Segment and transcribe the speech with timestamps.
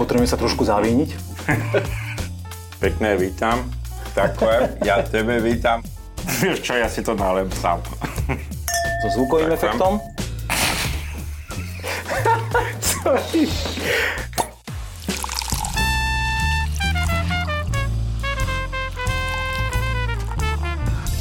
[0.00, 1.12] Potrebujem sa trošku zavíniť.
[2.82, 3.68] Pekné vítam.
[4.16, 5.84] Takhle, ja tebe vítam.
[6.40, 7.84] Vieš čo, ja si to nalem sám.
[9.04, 9.60] So zvukovým Ďakujem.
[9.60, 10.00] efektom.
[12.80, 13.44] Sorry.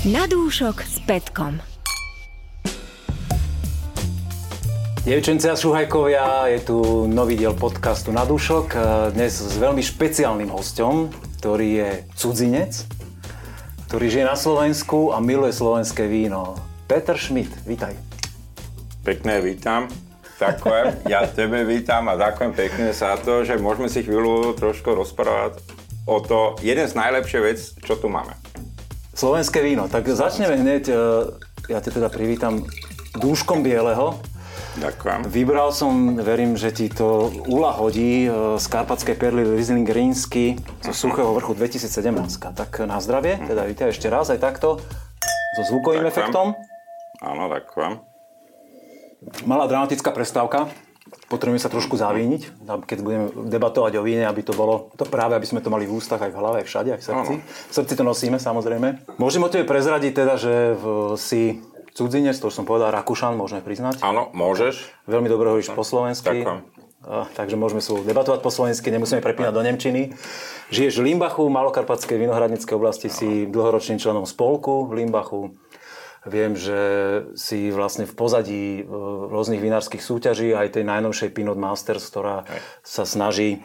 [0.08, 1.60] Na dúšok s Petkom.
[5.10, 6.78] Dievčence a šuhajkovia, je tu
[7.10, 8.68] nový diel podcastu Na dušok.
[8.70, 8.78] E,
[9.18, 11.10] Dnes s veľmi špeciálnym hostom,
[11.42, 12.86] ktorý je cudzinec,
[13.90, 16.54] ktorý žije na Slovensku a miluje slovenské víno.
[16.86, 17.98] Peter Schmidt, vítaj.
[19.02, 19.90] Pekné vítam.
[20.38, 25.58] Takhle, ja tebe vítam a ďakujem pekne za to, že môžeme si chvíľu trošku rozprávať
[26.06, 28.38] o to, jeden z najlepších vec, čo tu máme.
[29.18, 29.90] Slovenské víno.
[29.90, 30.94] Tak začneme hneď, e,
[31.66, 32.62] ja te teda privítam
[33.18, 34.22] dúškom bieleho.
[34.80, 35.28] Ďakujem.
[35.28, 41.36] Vybral som, verím, že ti to ulahodí e, z Karpatskej perly Riesling Rínsky zo Suchého
[41.36, 42.56] vrchu 2017.
[42.56, 44.80] Tak na zdravie, teda vítaj ešte raz aj takto,
[45.60, 46.16] so zvukovým Ďakujem.
[46.16, 46.48] efektom.
[47.20, 47.94] Áno, ďakujem.
[49.44, 50.72] Malá dramatická prestávka.
[51.28, 55.44] Potrebujeme sa trošku zavíniť, keď budeme debatovať o víne, aby to bolo to práve, aby
[55.44, 57.34] sme to mali v ústach aj v hlave, aj všade, aj v srdci.
[57.44, 59.18] V srdci to nosíme, samozrejme.
[59.20, 60.84] Môžem o tebe prezradiť teda, že v,
[61.18, 61.60] si
[62.00, 64.00] cudzinec, to už som povedal, Rakúšan, môžeme priznať.
[64.00, 64.88] Áno, môžeš.
[65.04, 66.48] Veľmi dobre hovoríš po slovensky.
[66.48, 66.80] Ďakujem.
[67.10, 70.16] Takže môžeme spolu debatovať po slovensky, nemusíme prepínať do Nemčiny.
[70.68, 75.56] Žiješ v Limbachu, Malokarpatskej vinohradníckej oblasti, si dlhoročným členom spolku v Limbachu.
[76.28, 76.80] Viem, že
[77.40, 78.92] si vlastne v pozadí e,
[79.32, 82.44] rôznych vinárskych súťaží, aj tej najnovšej Pinot Masters, ktorá
[82.84, 83.64] sa snaží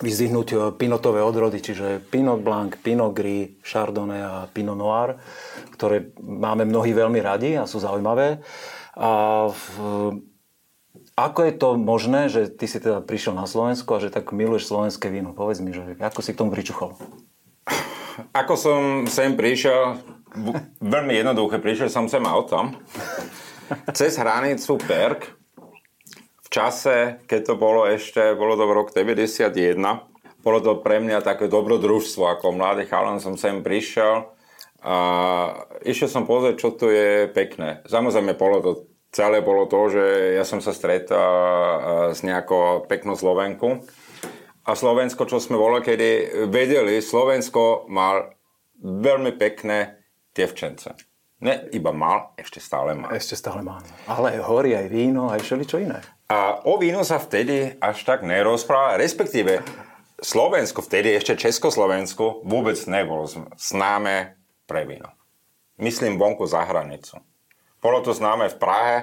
[0.00, 5.16] vyzdvihnúť e, pinotové odrody, čiže Pinot Blanc, Pinot Gris, Chardonnay a Pinot Noir,
[5.72, 8.44] ktoré máme mnohí veľmi radi a sú zaujímavé.
[8.96, 9.10] A
[9.48, 9.64] v,
[11.16, 14.68] ako je to možné, že ty si teda prišiel na Slovensku a že tak miluješ
[14.68, 15.32] slovenské víno?
[15.32, 16.96] Povedz mi, že ako si k tomu pričuchol?
[18.32, 20.00] Ako som sem prišiel,
[20.80, 22.76] veľmi jednoduché, prišiel som sem autom.
[23.92, 25.36] Cez hranicu Berg,
[26.46, 29.50] v čase, keď to bolo ešte, bolo to v rok 91,
[30.46, 34.30] bolo to pre mňa také dobrodružstvo, ako mladý chalan som sem prišiel
[34.86, 34.96] a
[35.82, 37.82] išiel som pozrieť, čo tu je pekné.
[37.90, 38.70] Samozrejme, bolo to,
[39.10, 43.82] celé bolo to, že ja som sa stretol s nejakou peknou Slovenku.
[44.66, 48.38] A Slovensko, čo sme bolo, kedy vedeli, Slovensko mal
[48.78, 49.98] veľmi pekné
[50.30, 50.94] dievčence.
[51.42, 53.10] Ne iba mal, ešte stále má.
[53.10, 53.82] Ešte stále mám.
[54.06, 55.98] Ale horí aj víno, aj všeličo iné.
[56.26, 59.62] A o vínu sa vtedy až tak nerozpráva, respektíve
[60.18, 64.34] Slovensko, vtedy ešte Československo, vôbec nebolo známe
[64.66, 65.14] pre víno.
[65.78, 67.22] Myslím vonku za hranicu.
[67.78, 68.96] Bolo to známe v Prahe,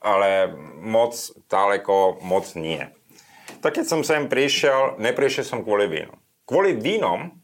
[0.00, 0.48] ale
[0.80, 1.12] moc
[1.52, 2.80] ďaleko moc nie.
[3.60, 6.16] Tak keď som sem prišiel, neprišiel som kvôli vínu.
[6.48, 7.36] Kvôli vínom,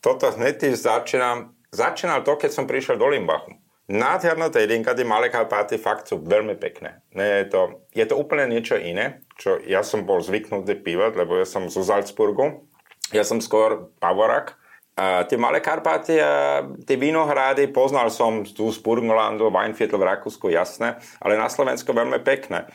[0.00, 3.61] toto hneď začínam, začínal to, keď som prišiel do Limbachu.
[3.92, 7.04] Nádherná jedinka, tie malé Karpaty fakt sú veľmi pekné.
[7.12, 11.44] Je, to, je to úplne niečo iné, čo ja som bol zvyknutý pívať, lebo ja
[11.44, 12.64] som zo Salzburgu.
[13.12, 14.56] Ja som skôr Pavorak.
[14.96, 20.48] A tie malé Karpaty a tie vinohrady, poznal som tu z Burgenlandu, Weinviertel v Rakúsku,
[20.48, 22.72] jasné, ale na Slovensku veľmi pekné.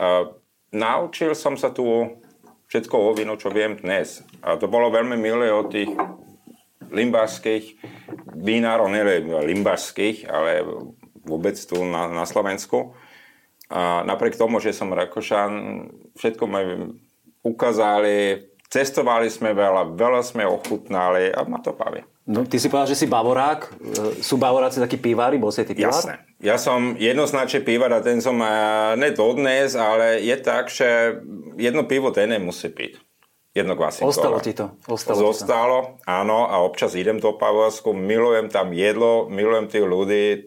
[0.00, 0.32] A
[0.72, 1.84] naučil som sa tu
[2.72, 4.24] všetko o vínu, čo viem dnes.
[4.40, 5.92] A to bolo veľmi milé od tých
[6.94, 7.64] limbašských
[8.38, 10.62] vinárov, nie limbašských, ale
[11.26, 12.94] vôbec tu na, na Slovensku.
[13.72, 15.52] A napriek tomu, že som Rakošan,
[16.14, 16.60] všetko mi
[17.42, 22.04] ukázali, cestovali sme veľa, veľa sme ochutnali a ma to baví.
[22.24, 23.60] No, ty si povedal, že si bavorák.
[23.68, 25.36] E, Sú bavoráci takí pivári?
[25.36, 25.92] Bol si ty pivár?
[25.92, 26.24] Jasné.
[26.40, 31.20] Ja som jednoznačne pívar a ten som uh, ne dodnes, ale je tak, že
[31.60, 32.96] jedno pivo ten musí piť.
[33.54, 34.10] Jedno kvasinkové.
[34.10, 34.74] Ostalo ti to.
[34.84, 35.30] Ostalo ti to.
[35.30, 40.38] Zostalo, áno, a občas idem do Pavorsku, milujem tam jedlo, milujem tých ľudí, e,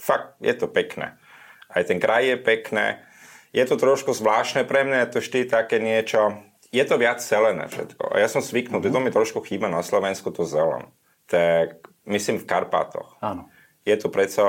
[0.00, 1.20] fakt je to pekné.
[1.68, 3.04] Aj ten kraj je pekné.
[3.52, 6.40] Je to trošku zvláštne pre mňa, je to vždy také niečo,
[6.72, 8.16] je to viac zelené všetko.
[8.16, 8.94] A ja som zvyknutý, Mhm.
[8.96, 10.88] to mi trošku chýba na Slovensku to zelen.
[11.28, 13.20] Tak myslím v Karpátoch.
[13.20, 13.52] Áno.
[13.84, 14.42] Je to predsa,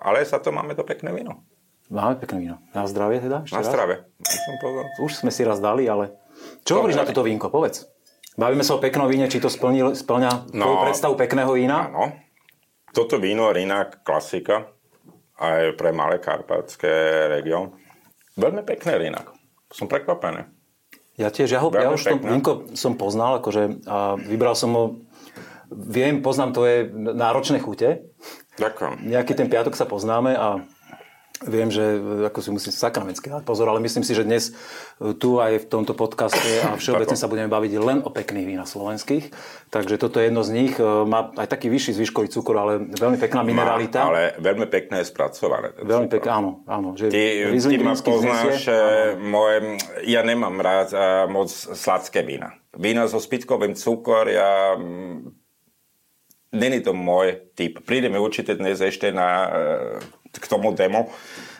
[0.00, 1.44] ale za to máme to pekné víno.
[1.86, 2.56] Máme pekné víno.
[2.72, 3.44] Na zdravie teda?
[3.44, 4.00] Ešte Na raz?
[4.58, 4.84] povedal.
[4.98, 6.24] Už sme si raz dali, ale...
[6.66, 7.46] Čo hovoríš na toto vínko?
[7.46, 7.86] Povedz.
[8.34, 10.66] Bavíme sa o peknom víne, či to splní, splňa No.
[10.66, 11.88] tvoju predstavu pekného vína?
[11.88, 12.12] Áno.
[12.90, 14.66] Toto víno Rinak klasika
[15.38, 16.90] aj pre malé karpatské
[17.30, 17.76] región.
[18.34, 19.32] Veľmi pekné Rinak.
[19.70, 20.48] Som prekvapený.
[21.16, 24.84] Ja tiež, ja, ho, ja už to vínko som poznal, akože a vybral som ho,
[25.72, 28.04] viem, poznám tvoje náročné chute,
[28.60, 29.00] Ďakujem.
[29.08, 30.60] nejaký ten piatok sa poznáme a
[31.44, 34.56] Viem, že e, ako si musím sakramentsky dať pozor, ale myslím si, že dnes
[34.96, 38.70] e, tu aj v tomto podcaste a všeobecne sa budeme baviť len o pekných vínach
[38.70, 39.28] slovenských.
[39.68, 40.72] Takže toto je jedno z nich.
[40.80, 44.00] E, má aj taký vyšší zvyškový cukor, ale veľmi pekná mineralita.
[44.00, 45.76] Má, ale veľmi pekné je spracované.
[45.76, 46.64] Veľmi pekné, áno.
[46.64, 48.72] áno že ty, ty ma poznáš,
[49.20, 49.76] moje,
[50.08, 50.88] ja nemám rád
[51.28, 52.56] moc sladké vína.
[52.76, 54.76] Vína so spitkovým cukor, ja
[56.56, 57.84] Není to môj typ.
[57.84, 59.52] Prídeme určite dnes ešte na,
[60.32, 61.12] k tomu demo.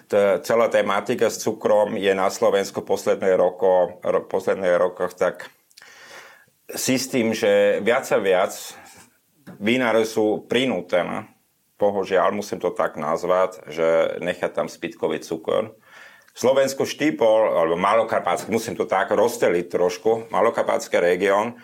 [0.09, 5.53] T- celá tematika s cukrom je na Slovensku posledné, roko, ro, posledné rokoch tak
[6.73, 8.53] si s tým, že viac a viac
[9.61, 11.31] vinári sú prinútené,
[11.79, 15.77] bohužiaľ musím to tak nazvať, že nechá tam spitkový cukor.
[16.37, 21.57] Slovensko štýpol, alebo Malokarpátske, musím to tak rozsteliť trošku, Malokarpátske región,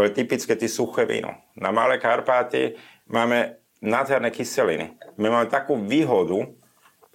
[0.00, 1.36] je typické ty suché víno.
[1.60, 2.80] Na Malé Karpáty
[3.12, 4.96] máme nádherné kyseliny.
[5.20, 6.48] My máme takú výhodu,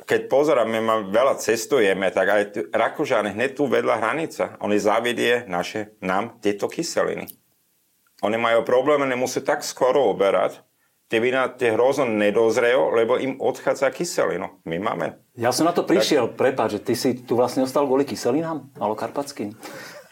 [0.05, 5.97] keď pozeráme, my veľa cestujeme, tak aj Rakúžan hneď tu vedľa hranica, oni zavidie naše,
[6.05, 7.25] nám tieto kyseliny.
[8.21, 10.61] Oni majú problémy, nemusí tak skoro oberať,
[11.09, 14.61] tie vína tie hrozno nedozrejú, lebo im odchádza kyselino.
[14.67, 15.17] My máme.
[15.33, 16.37] Ja som na to prišiel, tak...
[16.37, 19.55] prepáč, že ty si tu vlastne ostal kvôli kyselinám, malokarpatským?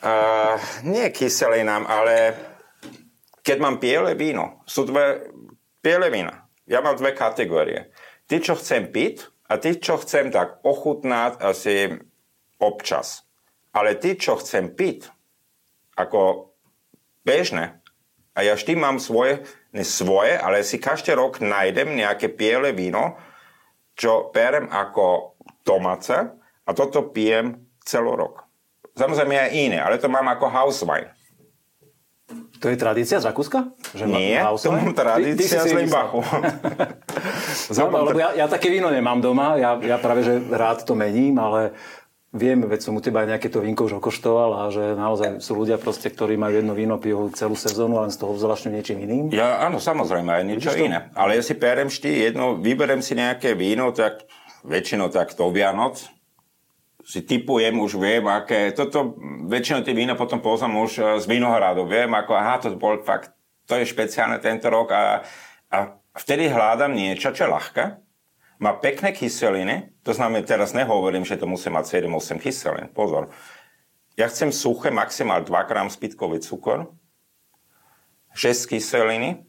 [0.06, 2.38] Uh, nie kyselinám, ale
[3.45, 5.30] keď mám biele víno, sú dve
[5.86, 6.50] biele vína.
[6.65, 7.94] Ja mám dve kategórie.
[8.25, 11.94] Ty, čo chcem piť a ty, čo chcem tak ochutnať asi
[12.57, 13.21] občas.
[13.69, 15.13] Ale ty, čo chcem piť
[15.94, 16.50] ako
[17.21, 17.86] bežné,
[18.36, 23.15] a ja vždy mám svoje, ne svoje, ale si každý rok nájdem nejaké biele víno,
[23.95, 26.36] čo berem ako domáce
[26.68, 28.44] a toto pijem celý rok.
[29.00, 31.14] Samozrejme aj iné, ale to mám ako house wine.
[32.60, 33.75] To je tradícia z Rakúska?
[33.96, 36.19] Že Nie, to mám tradícia ty, ty z Limbachu.
[37.75, 41.36] Zaujímavé, lebo ja, ja také víno nemám doma, ja, ja práve že rád to mením,
[41.42, 41.75] ale
[42.36, 45.56] viem, veď som u teba aj nejaké to vínko už okoštoval a že naozaj sú
[45.56, 49.31] ľudia proste, ktorí majú jedno víno, pijú celú sezónu, len z toho zvláštne niečím iným.
[49.31, 51.00] Ja, áno, samozrejme, aj niečo Vidíš iné.
[51.16, 51.24] To?
[51.24, 54.28] Ale ja si perem vždy jedno, vyberem si nejaké víno, tak
[54.68, 56.04] väčšinou tak to Vianoc,
[57.06, 59.13] si typujem, už viem, aké, toto,
[59.46, 63.30] väčšinou tie vína potom poznám už e, z vinohradu, viem, ako, aha, to bol fakt,
[63.69, 65.22] to je špeciálne tento rok a,
[65.69, 65.78] a
[66.18, 67.84] vtedy hľadám niečo, čo je ľahké,
[68.57, 73.30] má pekné kyseliny, to znamená, teraz nehovorím, že to musí mať 7-8 kyselín, pozor.
[74.16, 76.96] Ja chcem suché, maximál 2 gram spitkový cukor,
[78.31, 79.44] 6 kyseliny.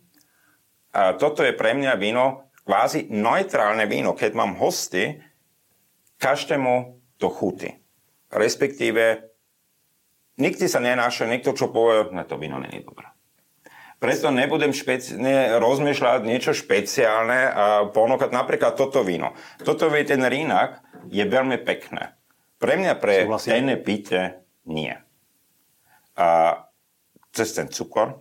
[0.90, 4.16] A toto je pre mňa víno, kvázi neutrálne víno.
[4.18, 5.22] Keď mám hosty,
[6.18, 7.80] každému to chutí.
[8.32, 9.32] Respektíve,
[10.36, 13.08] nikdy sa nenáša niekto, čo povie, na to víno není dobré.
[13.96, 19.32] Preto nebudem špeci- ne, rozmýšľať niečo špeciálne a ponúkať napríklad toto víno.
[19.64, 22.12] Toto vie ten rínak je veľmi pekné.
[22.60, 24.92] Pre mňa, pre tenné pite, nie.
[26.16, 26.28] A
[27.32, 28.20] cez ten cukor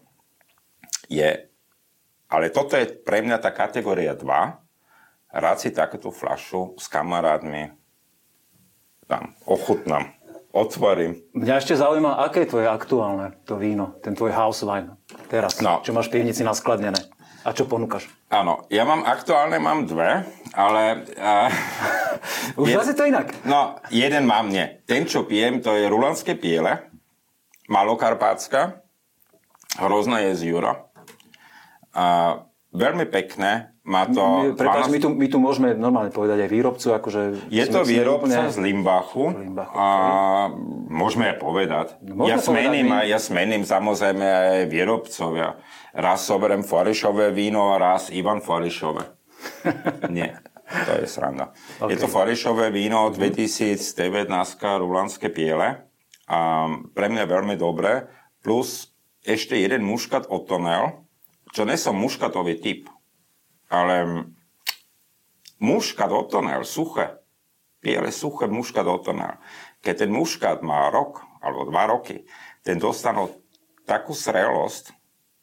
[1.11, 1.47] je,
[2.31, 4.23] ale toto je pre mňa tá kategória 2.
[5.35, 7.75] Rád si takéto flašu s kamarátmi
[9.05, 10.11] tam ochutnám,
[10.51, 11.21] otvorím.
[11.37, 14.97] Mňa ešte zaujíma, aké je tvoje aktuálne to víno, ten tvoj house wine
[15.29, 15.81] teraz, no.
[15.85, 16.97] čo máš v pivnici naskladnené
[17.45, 18.09] a čo ponúkaš?
[18.33, 20.25] Áno, ja mám aktuálne mám dve,
[20.57, 21.05] ale...
[21.13, 23.37] Uh, Už je, to inak.
[23.45, 24.81] No, jeden mám, nie.
[24.89, 26.89] Ten, čo pijem, to je rulanské piele,
[27.69, 28.81] malokarpátska,
[29.77, 30.89] hrozná je z Jura.
[31.93, 34.57] Uh, veľmi pekné, má to...
[34.57, 37.21] Prepáč, my tu, my tu môžeme normálne povedať aj výrobcu, akože...
[37.53, 38.49] Je to výrobca úplne...
[38.49, 39.87] z Limbachu, Limbachu a
[40.89, 41.87] môžeme aj povedať.
[42.01, 45.61] No, ja, smením, aj, ja smením samozrejme aj výrobcovia.
[45.93, 49.05] Raz soberem Forišové víno a raz Ivan Forišové.
[50.17, 51.53] Nie, to je sranda.
[51.77, 51.93] Okay.
[51.93, 53.85] Je to Forišové víno 2019
[54.81, 55.85] Rulanské piele.
[56.25, 56.65] A
[56.97, 58.09] pre mňa veľmi dobré.
[58.41, 58.89] Plus
[59.21, 61.05] ešte jeden muškat Otonel,
[61.53, 62.89] čo nie som muškatový typ
[63.75, 63.95] ale
[65.59, 67.19] muškat otonel, suché,
[67.83, 69.35] biele suché muškat otonel.
[69.83, 72.23] Keď ten muškat má rok alebo dva roky,
[72.63, 73.29] ten dostanú
[73.83, 74.95] takú zrelosť,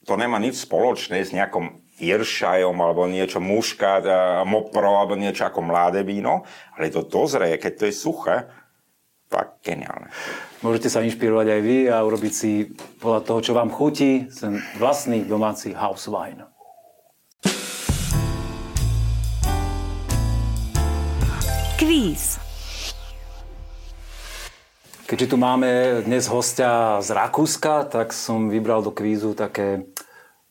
[0.03, 4.03] to nemá nič spoločné s nejakom iršajom alebo niečo muškat,
[4.43, 6.43] mopro alebo niečo ako mladé víno,
[6.75, 8.37] ale to dozrie, keď to je suché,
[9.31, 10.11] tak geniálne.
[10.61, 12.69] Môžete sa inšpirovať aj vy a urobiť si
[13.01, 16.52] podľa toho, čo vám chutí, ten vlastný domáci house wine.
[21.83, 22.39] Kvíz.
[25.11, 29.91] Keďže tu máme dnes hostia z Rakúska, tak som vybral do kvízu také,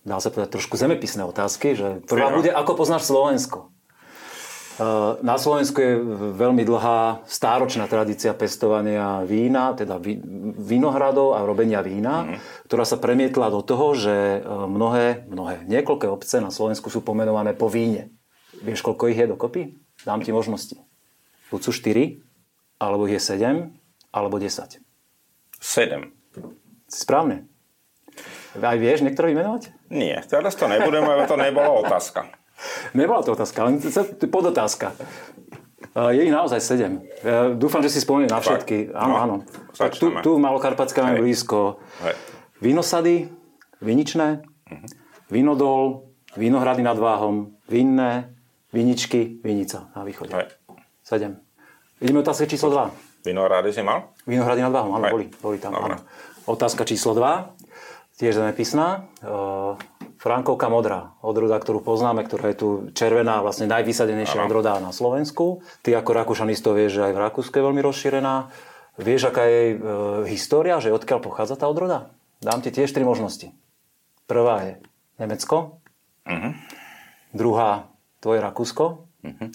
[0.04, 3.72] dá sa povedať, trošku zemepisné otázky, že prvá bude, ako poznáš Slovensko?
[5.24, 6.04] Na Slovensku je
[6.36, 10.04] veľmi dlhá stáročná tradícia pestovania vína, teda
[10.60, 12.68] vinohradov a robenia vína, mm.
[12.68, 17.56] ktorá sa premietla do toho, že e, mnohé, mnohé, niekoľké obce na Slovensku sú pomenované
[17.56, 18.12] po víne.
[18.68, 19.62] Vieš, koľko ich je dokopy?
[20.04, 20.91] Dám ti možnosti.
[21.52, 22.24] Buď sú 4,
[22.80, 23.70] alebo je 7,
[24.16, 24.80] alebo 10.
[25.60, 26.10] 7.
[26.88, 27.52] Správne.
[28.58, 29.72] Aj vieš niektoré vymenovať?
[29.92, 32.28] Nie, teraz to nebudem, lebo to nebola otázka.
[33.00, 33.82] Nebola to otázka, len
[34.30, 34.94] podotázka.
[35.92, 37.04] Je ich naozaj sedem.
[37.58, 38.94] Dúfam, že si spomeniem na všetky.
[38.94, 39.36] Áno, no, áno.
[39.74, 42.16] Tak tu, tu v Malokarpatská máme blízko Hej.
[42.64, 43.16] vínosady,
[43.82, 44.88] viničné, uh-huh.
[45.28, 48.32] vinodol, vinohrady nad Váhom, vinné,
[48.72, 50.32] viničky, vinica na východe.
[50.32, 50.61] Hej.
[51.12, 51.44] Sedem.
[52.00, 53.28] Ideme otázka číslo 2.
[53.28, 54.16] Vinohrady si mal?
[54.24, 55.76] Vinohrady nad Váhom, áno, boli, boli tam.
[55.76, 56.00] Áno.
[56.48, 57.52] Otázka číslo 2,
[58.16, 59.12] tiež zemepisná.
[60.16, 65.60] Frankovka modrá, odroda, ktorú poznáme, ktorá je tu červená, vlastne najvysadenejšia odroda na Slovensku.
[65.84, 68.48] Ty ako Rakúšanisto vieš, že aj v Rakúsku je veľmi rozšírená.
[68.96, 69.78] Vieš, aká je e,
[70.32, 72.16] história, že odkiaľ pochádza tá odroda?
[72.40, 73.52] Dám ti tiež tri možnosti.
[74.32, 74.74] Prvá je
[75.20, 75.84] Nemecko.
[76.24, 76.56] Uh-huh.
[77.36, 77.92] Druhá,
[78.24, 79.12] tvoje Rakúsko.
[79.28, 79.52] Uh-huh.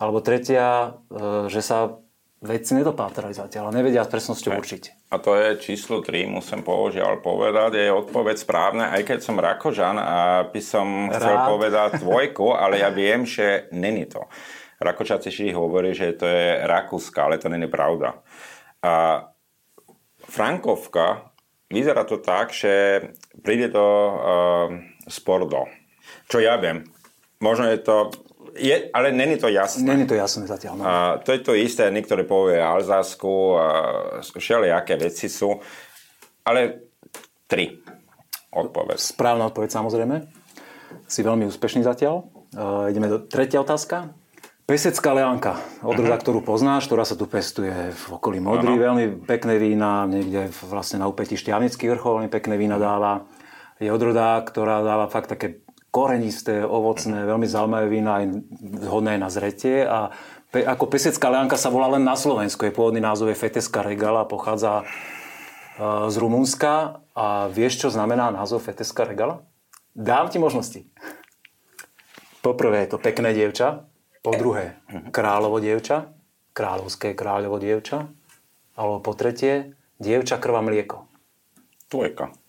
[0.00, 2.00] Alebo tretia, e, že sa
[2.40, 5.12] vedci nedopátrali zatiaľ a nevedia s presnosťou určiť.
[5.12, 10.00] A to je číslo 3, musím požiaľ povedať, je odpoveď správne, aj keď som Rakožan
[10.00, 11.48] a by som chcel Rád.
[11.52, 14.24] povedať dvojku, ale ja viem, že není to.
[14.80, 18.24] Rakočaci si hovorí, že to je Rakúska, ale to není pravda.
[18.80, 19.28] A
[20.24, 21.28] Frankovka,
[21.68, 23.04] vyzerá to tak, že
[23.44, 24.16] príde do uh,
[25.04, 25.68] Spordo.
[26.32, 26.88] Čo ja viem,
[27.44, 27.96] možno je to
[28.56, 29.84] je, ale není to jasné.
[29.84, 30.74] Není to jasné zatiaľ.
[30.78, 30.82] No.
[30.86, 30.92] A
[31.22, 33.56] to je to isté, niektoré povie Alzásku,
[34.22, 35.58] všelijaké veci sú,
[36.46, 36.90] ale
[37.50, 37.78] tri
[38.50, 38.98] odpoveď.
[38.98, 40.16] Správna odpoveď samozrejme.
[41.06, 42.26] Si veľmi úspešný zatiaľ.
[42.50, 44.10] Uh, ideme do tretia otázka.
[44.66, 46.22] Pesecká leánka, odroda, uh-huh.
[46.22, 48.86] ktorú poznáš, ktorá sa tu pestuje v okolí Modry, uh-huh.
[48.86, 53.26] veľmi pekné vína, niekde vlastne na úpetí Šťavnický vrchol veľmi pekné vína dáva.
[53.82, 55.58] Je odroda, ktorá dáva fakt také
[55.90, 58.24] korenisté, ovocné, veľmi zaujímavé vína, aj
[58.86, 60.14] vhodné na zretie a
[60.54, 62.62] pe, ako pesecká leánka sa volá len na Slovensku.
[62.62, 68.62] Je pôvodný názov je Feteska regala, pochádza uh, z Rumunska a vieš, čo znamená názov
[68.62, 69.42] Feteska regala?
[69.90, 70.86] Dám ti možnosti.
[72.40, 73.84] Poprvé je to pekné dievča,
[74.22, 74.80] po druhé
[75.12, 76.12] kráľovo dievča,
[76.54, 78.08] kráľovské kráľovo dievča,
[78.78, 81.04] alebo po tretie dievča krva mlieko.
[81.90, 82.39] Dvojka.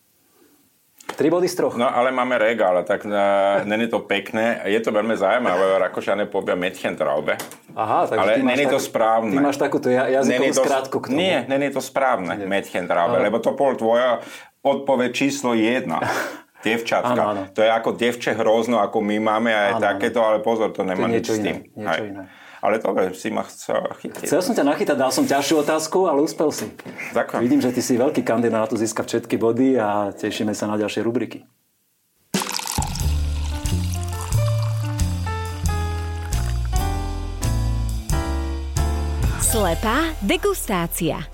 [1.21, 1.77] Tri body z troch.
[1.77, 4.57] No ale máme regál, tak uh, není to pekné.
[4.65, 7.37] Je to veľmi zaujímavé, Rakošane povia Mädchentraube.
[7.77, 9.37] Aha, takže ale není tak, to správne.
[9.37, 11.21] Ty máš takúto jazykovú to, skrátku k tomu.
[11.21, 14.25] Nie, není to správne, Mädchentraube, lebo to bol tvoja
[14.65, 16.01] odpoveď číslo jedna.
[16.65, 17.13] Dievčatka.
[17.13, 17.43] Áno, áno.
[17.53, 21.09] To je ako dievče hrozno, ako my máme aj áno, takéto, ale pozor, to nemá
[21.09, 21.57] to nič s tým.
[21.73, 22.23] Iné, niečo iné.
[22.61, 24.29] Ale dobre, si ma chcel chytiť.
[24.29, 26.69] Chcel som ťa nachytať, dal som ťažšiu otázku, ale uspel si.
[27.09, 27.41] Ďakujem.
[27.41, 30.77] Vidím, že ty si veľký kandidát na to získať všetky body a tešíme sa na
[30.77, 31.41] ďalšie rubriky.
[39.41, 41.25] Slepá degustácia.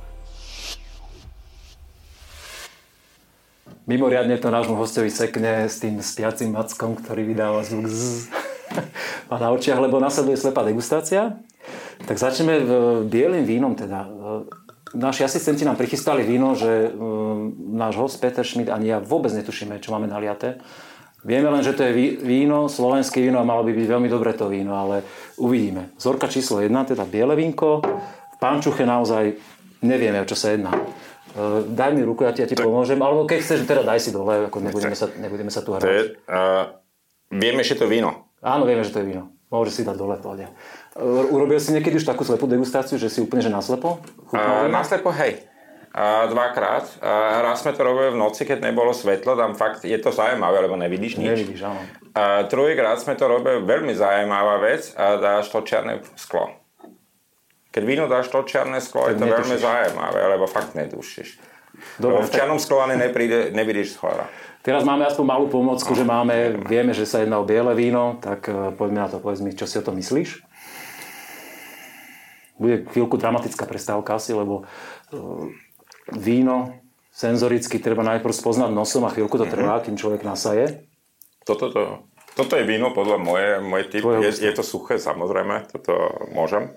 [3.84, 8.32] Mimoriadne to nášmu hostovi sekne s tým spiacím mackom, ktorý vydáva zvuk z
[9.32, 11.40] a na očiach, lebo nasleduje slepá degustácia.
[12.06, 12.62] Tak začneme
[13.10, 14.08] bielým vínom teda.
[14.96, 19.84] Naši asistenti nám prichystali víno, že um, náš host Peter Schmidt ani ja vôbec netušíme,
[19.84, 20.64] čo máme naliaté.
[21.28, 21.92] Vieme len, že to je
[22.24, 25.04] víno, slovenské víno a malo by byť veľmi dobré to víno, ale
[25.36, 25.92] uvidíme.
[26.00, 27.84] Zorka číslo 1, teda biele vínko.
[27.84, 29.36] V pančuche naozaj
[29.84, 30.72] nevieme, o čo sa jedná.
[31.68, 32.98] Daj mi ruku, ja ti, ja ti pomôžem.
[33.02, 35.86] Alebo keď chceš, teda daj si dole, ako nebudeme, sa, nebudeme sa tu hrať.
[36.32, 36.80] uh,
[37.34, 38.27] vieme, že to víno.
[38.42, 39.34] Áno, vieme, že to je víno.
[39.48, 40.44] Môže si dať dole, pohode.
[41.00, 44.04] Urobil si niekedy už takú slepú degustáciu, že si úplne že naslepo?
[44.36, 45.48] Uh, naslepo, hej.
[45.96, 46.84] Uh, dvakrát.
[47.00, 50.68] Uh, raz sme to robili v noci, keď nebolo svetlo, tam fakt je to zaujímavé,
[50.68, 51.32] lebo nevidíš nič.
[51.32, 51.80] Nevidíš, áno.
[52.12, 56.52] Uh, druhýkrát sme to robili veľmi zaujímavá vec a dáš to černé sklo.
[57.72, 59.42] Keď víno dáš to černé sklo, tak je to netušíš.
[59.48, 61.40] veľmi zaujímavé, lebo fakt nedušíš.
[61.98, 62.98] Dobre, v černom sklo ani
[63.54, 64.28] nevidíš z
[64.68, 68.52] Teraz máme aspoň malú pomocku, že máme, vieme, že sa jedná o biele víno, tak
[68.52, 70.44] e, poďme na to, povedz mi, čo si o tom myslíš?
[72.60, 75.16] Bude chvíľku dramatická prestávka asi, lebo e,
[76.20, 76.76] víno
[77.16, 79.54] senzoricky treba najprv spoznať nosom a chvíľku to mhm.
[79.56, 80.84] trvá, kým človek nasaje.
[81.48, 81.82] Toto, to,
[82.36, 84.04] toto je víno podľa moje, môj typ.
[84.20, 85.96] Je, je to suché, samozrejme, toto
[86.36, 86.76] môžem.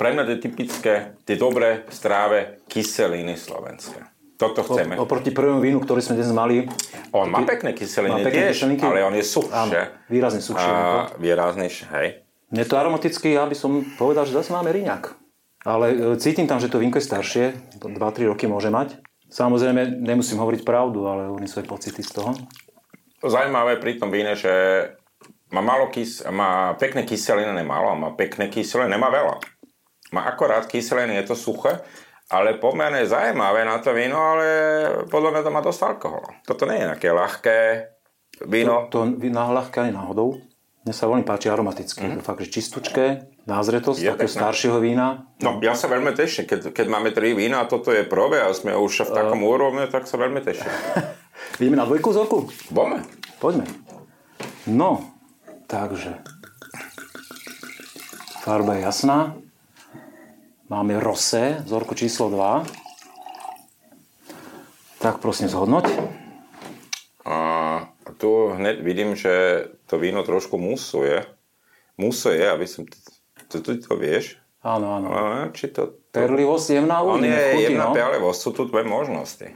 [0.00, 0.94] Pre mňa je typické
[1.28, 4.11] tie dobré stráve kyseliny slovenské.
[4.42, 4.98] Toto chceme.
[4.98, 6.66] Oproti prvému vínu, ktorý sme dnes mali.
[7.14, 10.10] On má pekné kyseliny má pekné tiež, kyselinky, ale on je suchšie.
[10.10, 10.72] Výrazne suchšie.
[10.74, 12.26] A, výrazne, hej.
[12.50, 15.14] Mne to aromaticky, ja by som povedal, že zase máme riňak.
[15.62, 17.44] Ale e, cítim tam, že to vínko je staršie,
[17.78, 18.98] 2-3 roky môže mať.
[19.30, 22.34] Samozrejme, nemusím hovoriť pravdu, ale oni svoje pocity z toho.
[23.22, 24.52] Zajímavé pri tom víne, že
[25.54, 29.38] má, málo kys, má pekné kyseliny, nemálo, má pekné kyseliny, nemá veľa.
[30.12, 31.80] Má akorát kyseliny, je to suché,
[32.32, 34.46] ale pomerne zajímavé na to víno, ale
[35.12, 36.28] podľa mňa to má dosť alkoholu.
[36.48, 37.58] Toto nie je nejaké ľahké
[38.48, 38.88] víno.
[38.88, 40.40] To, to na ľahké ani náhodou.
[40.82, 42.02] Mne sa veľmi páči aromaticky.
[42.02, 42.26] Mm-hmm.
[42.26, 44.34] Fakt, že čistúčké, názretosť, Je takého pekné.
[44.34, 45.30] staršieho vína.
[45.38, 48.50] No, ja sa veľmi teším, keď, keď máme tri vína a toto je prvé a
[48.50, 50.66] sme už v takom úrovni, tak sa veľmi teším.
[51.62, 52.50] Ideme na dvojku vzorku?
[52.74, 53.06] Bome.
[53.38, 53.68] Poďme.
[54.66, 55.06] No,
[55.70, 56.18] takže.
[58.42, 59.38] Farba je jasná.
[60.72, 62.64] Máme rosé, vzorku číslo 2.
[65.04, 65.84] Tak prosím zhodnoť.
[67.28, 67.36] A
[68.16, 71.28] tu hneď vidím, že to víno trošku musuje.
[72.00, 72.88] Musuje, aby som...
[73.52, 74.40] Ty to, to vieš?
[74.64, 75.08] Áno, áno.
[75.12, 75.92] A, či to...
[76.08, 76.16] to...
[76.16, 77.92] Perlivosť, jemná On uvidíme v je jedna no.
[77.92, 79.52] pialivosť, sú tu dve možnosti.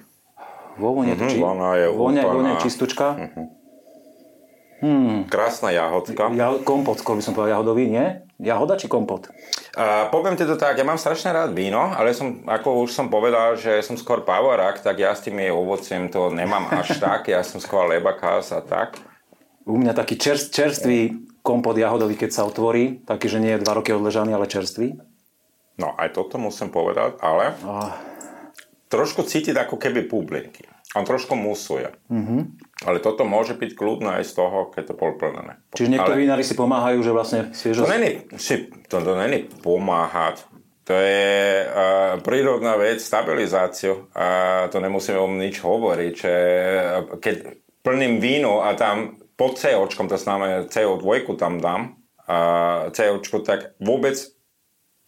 [0.76, 1.40] Vo vone, Mhm, či...
[1.40, 2.36] vona je vone, úplná.
[2.36, 3.16] vone čistúčka.
[5.32, 6.28] Krásna jahodka.
[6.36, 8.25] Ja, kompot, skôr by som povedal jahodový, nie?
[8.36, 9.32] Jahoda či kompot?
[9.76, 13.08] A poviem ti to tak, ja mám strašne rád víno, ale som, ako už som
[13.08, 17.40] povedal, že som skôr pavorák, tak ja s tými ovociem to nemám až tak, ja
[17.40, 19.00] som skôr lebakás a tak.
[19.64, 23.78] U mňa taký čerst, čerstvý kompot jahodový, keď sa otvorí, taký, že nie je dva
[23.78, 24.98] roky odležaný, ale čerstvý.
[25.76, 27.96] No aj toto musím povedať, ale A
[28.88, 30.64] trošku cítiť ako keby bublinky.
[30.96, 31.92] On trošku musuje.
[32.08, 32.40] Mm-hmm.
[32.84, 35.56] Ale toto môže byť kľudné aj z toho, keď to bol plnené.
[35.72, 37.88] Čiže niektorí ale vinári si pomáhajú, že vlastne sviežo...
[37.88, 40.44] to není, si, to, to není pomáhať.
[40.86, 44.12] To je uh, prírodná vec, stabilizáciu.
[44.12, 50.06] A to nemusíme o nič hovoriť, že uh, keď plným víno a tam pod COčkom,
[50.06, 51.96] to znamená CO2 tam dám,
[52.28, 54.20] uh, COčku, tak vôbec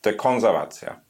[0.00, 1.04] to je konzervácia.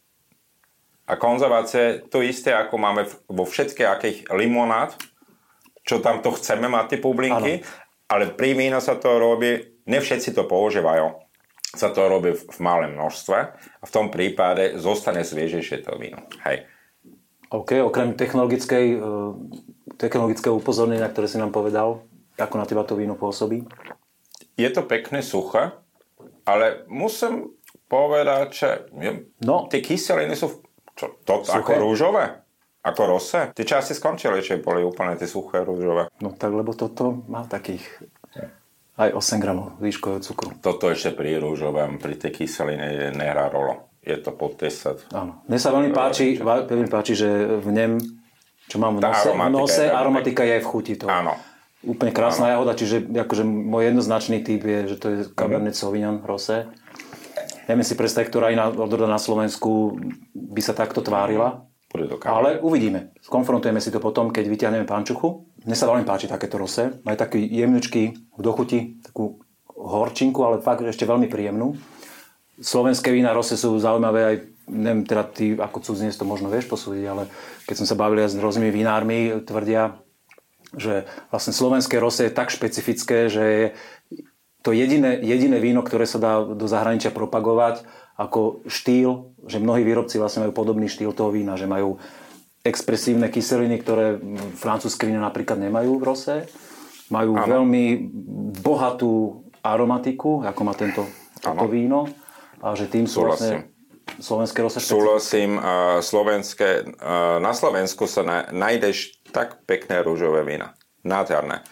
[1.08, 5.00] A konzervácia je to isté, ako máme vo všetkých akých limonád,
[5.88, 7.64] čo tam to chceme mať tie publinky,
[8.12, 11.16] ale víno sa to robí, ne všetci to používajú,
[11.72, 16.28] sa to robí v, malém množstve a v tom prípade zostane sviežejšie to víno.
[16.44, 16.68] Hej.
[17.48, 19.00] OK, okrem technologickej, eh,
[19.96, 22.04] technologického upozornenia, ktoré si nám povedal,
[22.36, 23.64] ako na teba to víno pôsobí?
[24.60, 25.72] Je to pekné suché,
[26.44, 27.56] ale musím
[27.88, 28.68] povedať, že
[29.40, 29.64] No.
[29.72, 30.60] tie kyseliny sú
[30.98, 31.62] čo, to, Suché?
[31.62, 32.42] ako rúžové,
[32.88, 33.52] ako rose.
[33.52, 36.08] Tie časti skončili, že boli úplne tie suché rúžové.
[36.24, 37.84] No tak, lebo toto má takých
[38.98, 40.50] aj 8 gramov výškového cukru.
[40.58, 43.94] Toto ešte pri rúžovom, pri tej kyseline nehrá rolo.
[44.02, 45.14] Je to pod 10.
[45.14, 45.46] Áno.
[45.46, 47.28] Mne sa veľmi páči, veľmi páči, že
[47.62, 47.92] v nem,
[48.66, 50.94] čo mám v nose, v aromatika nose je aromatika je aj v chuti.
[50.98, 51.06] To.
[51.06, 51.38] Áno.
[51.86, 56.66] Úplne krásna jahoda, čiže akože môj jednoznačný typ je, že to je Cabernet Sauvignon Rosé.
[57.70, 60.00] Neviem si predstaviť, ktorá iná odroda na Slovensku
[60.34, 61.67] by sa takto tvárila.
[62.28, 63.16] Ale uvidíme.
[63.24, 65.48] Skonfrontujeme si to potom, keď vyťahneme pančuchu.
[65.64, 67.00] Mne sa veľmi páči takéto rosé.
[67.00, 68.02] Majú taký jemnučký
[68.36, 69.40] v dochuti, takú
[69.72, 71.78] horčinku, ale fakt ešte veľmi príjemnú.
[72.58, 74.36] Slovenské vína rosé sú zaujímavé aj,
[74.68, 77.30] neviem, teda ty ako cudzinec to možno vieš posúdiť, ale
[77.64, 80.02] keď som sa bavil s rôznymi vinármi, tvrdia,
[80.74, 83.66] že vlastne slovenské rosé je tak špecifické, že je
[84.66, 87.86] to jediné, jediné víno, ktoré sa dá do zahraničia propagovať
[88.18, 91.96] ako štýl, že mnohí výrobci vlastne majú podobný štýl toho vína, že majú
[92.62, 94.20] expresívne kyseliny, ktoré
[94.60, 96.36] francúzske vína napríklad nemajú v rose.
[97.08, 97.64] Majú Áno.
[97.64, 97.84] veľmi
[98.60, 101.08] bohatú aromatiku, ako má tento,
[101.40, 102.04] toto víno.
[102.60, 103.72] A že tým sú vlastne
[104.20, 104.82] slovenské rose.
[104.82, 110.74] Súhlasím, a slovenské, a na Slovensku sa na, nájdeš tak pekné rúžové vína.
[111.06, 111.64] Nádherné.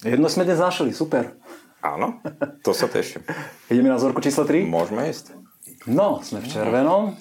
[0.00, 1.36] Jedno sme dnes našli, super.
[1.80, 2.20] Áno,
[2.60, 3.24] to sa teším.
[3.72, 4.64] Ideme na vzorku číslo 3?
[4.68, 5.39] Môžeme ísť?
[5.88, 7.16] No, sme v červenom.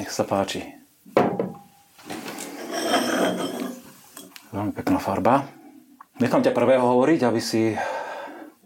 [0.00, 0.64] Nech sa páči.
[4.48, 5.44] Veľmi pekná farba.
[6.24, 7.76] Nechám ťa prvého hovoriť, aby si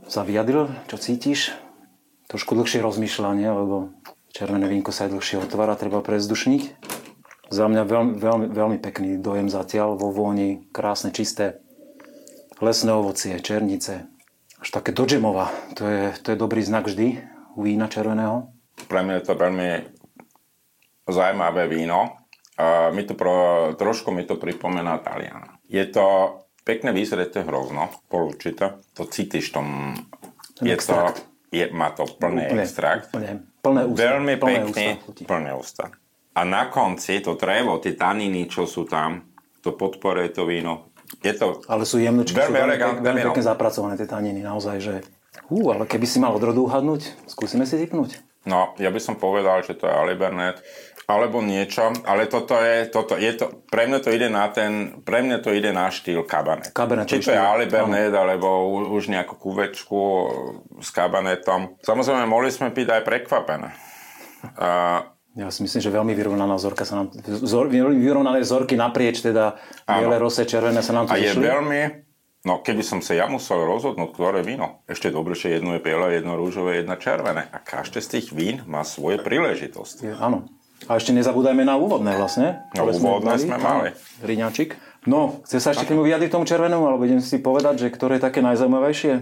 [0.07, 1.59] sa vyjadril, čo cítiš.
[2.31, 3.91] Trošku dlhšie rozmýšľanie, lebo
[4.31, 6.63] červené vínko sa aj dlhšie otvára, treba prezdušniť.
[7.51, 11.59] Za mňa veľmi, veľmi, veľmi pekný dojem zatiaľ vo vôni, krásne, čisté
[12.63, 14.07] lesné ovocie, černice,
[14.63, 15.51] až také dodžemová.
[15.75, 18.53] To je, to je dobrý znak vždy vína červeného.
[18.87, 19.69] Pre mňa je to veľmi
[21.09, 22.29] zaujímavé víno.
[22.57, 25.61] A mi to pro, trošku mi to pripomína Taliana.
[25.69, 28.81] Je to pekne vyzreté hrozno, určite.
[28.97, 29.93] To cítiš tom...
[30.57, 31.21] Ten je extrakt.
[31.21, 33.13] to, je, má to plný Úplne, extrakt.
[33.13, 34.01] Úplne, plné ústa.
[34.01, 34.91] Veľmi plné ústa
[35.29, 35.85] plné ústa.
[36.37, 39.25] A na konci to drevo, tie taniny, čo sú tam,
[39.61, 40.93] to podporuje to víno.
[41.21, 43.29] Je to Ale sú jemnučké, Veľmi sú veľmi, veľmi víno.
[43.33, 44.95] pekne zapracované tie taniny, naozaj, že
[45.47, 48.19] Hú, ale keby si mal odrodu uhadnúť, skúsime si typnúť.
[48.47, 50.63] No, ja by som povedal, že to je Alibernet
[51.07, 55.23] alebo niečo, ale toto je, toto je to, pre mňa to ide na ten, pre
[55.23, 56.75] mňa to ide na štýl kabanet.
[56.75, 59.99] Kabanet, Či to je Alibernet, alebo už nejakú kuvečku
[60.83, 61.79] s kabanetom.
[61.87, 63.71] Samozrejme, mohli sme piť aj prekvapené.
[64.59, 65.07] A,
[65.39, 67.15] Ja si myslím, že veľmi vyrovnaná vzorka sa nám...
[67.23, 72.06] Vzor, vyrovnané vzorky naprieč, teda biele, rose, červené sa nám tu a je veľmi,
[72.47, 76.15] no keby som sa ja musel rozhodnúť, ktoré víno, ešte dobre, že jedno je biele,
[76.15, 77.51] jedno rúžové, jedna červené.
[77.51, 80.07] A každé z tých vín má svoje príležitosti.
[80.15, 80.47] Áno.
[80.87, 82.63] A ešte nezabúdajme na úvodné vlastne.
[82.79, 83.43] No, úvodné dali.
[83.43, 83.89] sme mali.
[84.23, 84.79] Riňačik.
[85.09, 88.19] No, chce sa ešte k tomu vyjadriť tomu červenému, alebo idem si povedať, že ktoré
[88.19, 89.13] je také najzaujímavejšie?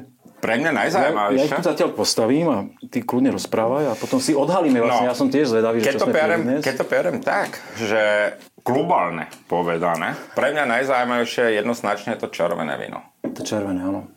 [0.45, 1.45] Pre mňa Ja, ja najzaujímavejšie.
[1.49, 2.59] ich tu zatiaľ postavím a
[2.93, 5.09] ty kľudne rozprávaj a potom si odhalíme vlastne.
[5.09, 5.11] No.
[5.13, 8.03] Ja som tiež zvedavý, že keď čo to, sme perem, keď to perem tak, že
[8.65, 13.05] globálne povedané, pre mňa najzaujímavejšie je jednoznačne to červené víno.
[13.21, 14.09] To červené, áno.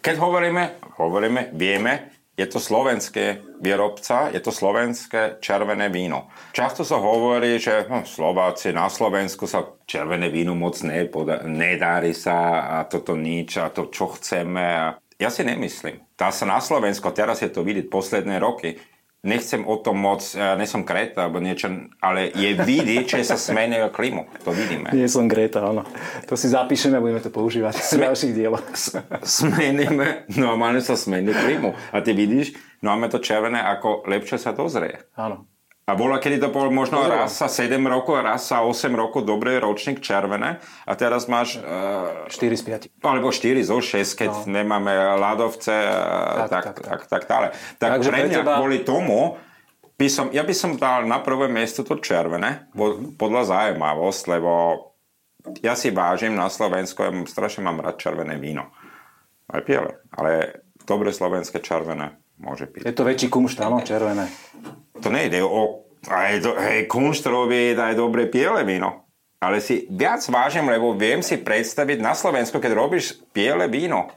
[0.00, 6.32] Keď hovoríme, hovoríme, vieme, je to slovenské výrobca, je to slovenské červené víno.
[6.56, 12.80] Často sa hovorí, že hm, Slováci na Slovensku sa červené víno moc nepoda- nedári sa
[12.80, 14.96] a toto nič a to, čo chceme.
[15.20, 16.02] Ja si nemyslím.
[16.16, 18.80] Tá sa na Slovensku, teraz je to vidieť posledné roky,
[19.22, 21.70] nechcem o tom moc, ja nie som Kreta alebo niečo,
[22.02, 24.26] ale je vidieť, že sa zmenuje klimu.
[24.42, 24.90] To vidíme.
[24.90, 25.86] Nie som Greta, áno.
[26.26, 28.66] To si zapíšeme a budeme to používať v ďalších dieloch.
[29.22, 31.70] Smeníme, normálne sa zmení klimu.
[31.94, 35.06] A ty vidíš, máme to červené, ako lepšie sa dozrie.
[35.14, 35.46] Áno.
[35.92, 37.28] A bola, kedy to bolo možno Pozerám.
[37.28, 40.56] raz sa 7 rokov, raz sa 8 rokov dobrý ročník červené
[40.88, 43.04] a teraz máš, uh, 4 z 5.
[43.04, 44.56] alebo 4 zo 6, keď no.
[44.56, 44.88] nemáme
[45.20, 47.46] ľadovce, uh, Tak, tak, tak, tak, tak, dále.
[47.76, 49.36] Tak Takže pre mňa teba- kvôli tomu,
[50.00, 52.72] by som, ja by som dal na prvé miesto to červené,
[53.20, 54.50] podľa zaujímavosť, lebo
[55.60, 58.72] ja si vážim na Slovensku, ja strašne mám rád červené víno.
[59.44, 62.88] Aj biele, ale dobre slovenské červené môže piť.
[62.88, 64.32] Je to väčší kumšt, áno, červené.
[65.02, 65.82] To nejde o...
[66.02, 69.06] Aj do, hej, kunšt robí aj dobre biele víno.
[69.38, 74.10] Ale si viac vážim, lebo viem si predstaviť na Slovensku, keď robíš biele víno,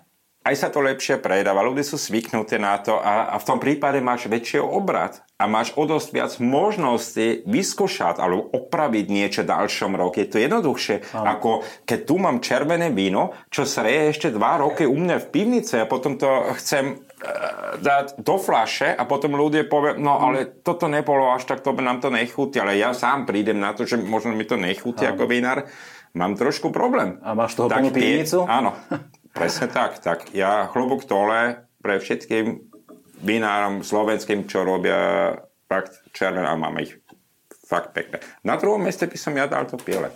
[0.45, 3.97] aj sa to lepšie predáva, ľudia sú zvyknutí na to a, a v tom prípade
[3.97, 9.97] máš väčší obrad a máš o dosť viac možností vyskúšať alebo opraviť niečo v ďalšom
[9.97, 10.21] roku.
[10.21, 14.85] Je to jednoduchšie, ako keď tu mám červené víno, čo sa je ešte dva roky
[14.85, 16.29] u mňa v pivnici a potom to
[16.61, 17.01] chcem
[17.79, 21.81] dať do flaše a potom ľudia povie, no ale toto nebolo až tak, to by
[21.81, 25.23] nám to nechutí, ale ja sám prídem na to, že možno mi to nechutí ako
[25.23, 25.63] vinár,
[26.11, 27.19] mám trošku problém.
[27.23, 28.43] A máš toho Tak plnú pivnicu?
[28.47, 28.75] Áno,
[29.37, 29.99] presne tak.
[30.03, 32.71] Tak ja chlobok dole pre všetkým
[33.23, 35.33] vinárom slovenským, čo robia
[35.71, 36.99] fakt červené a máme ich
[37.65, 38.21] fakt pekné.
[38.45, 40.13] Na druhom mieste by som ja dal to biele.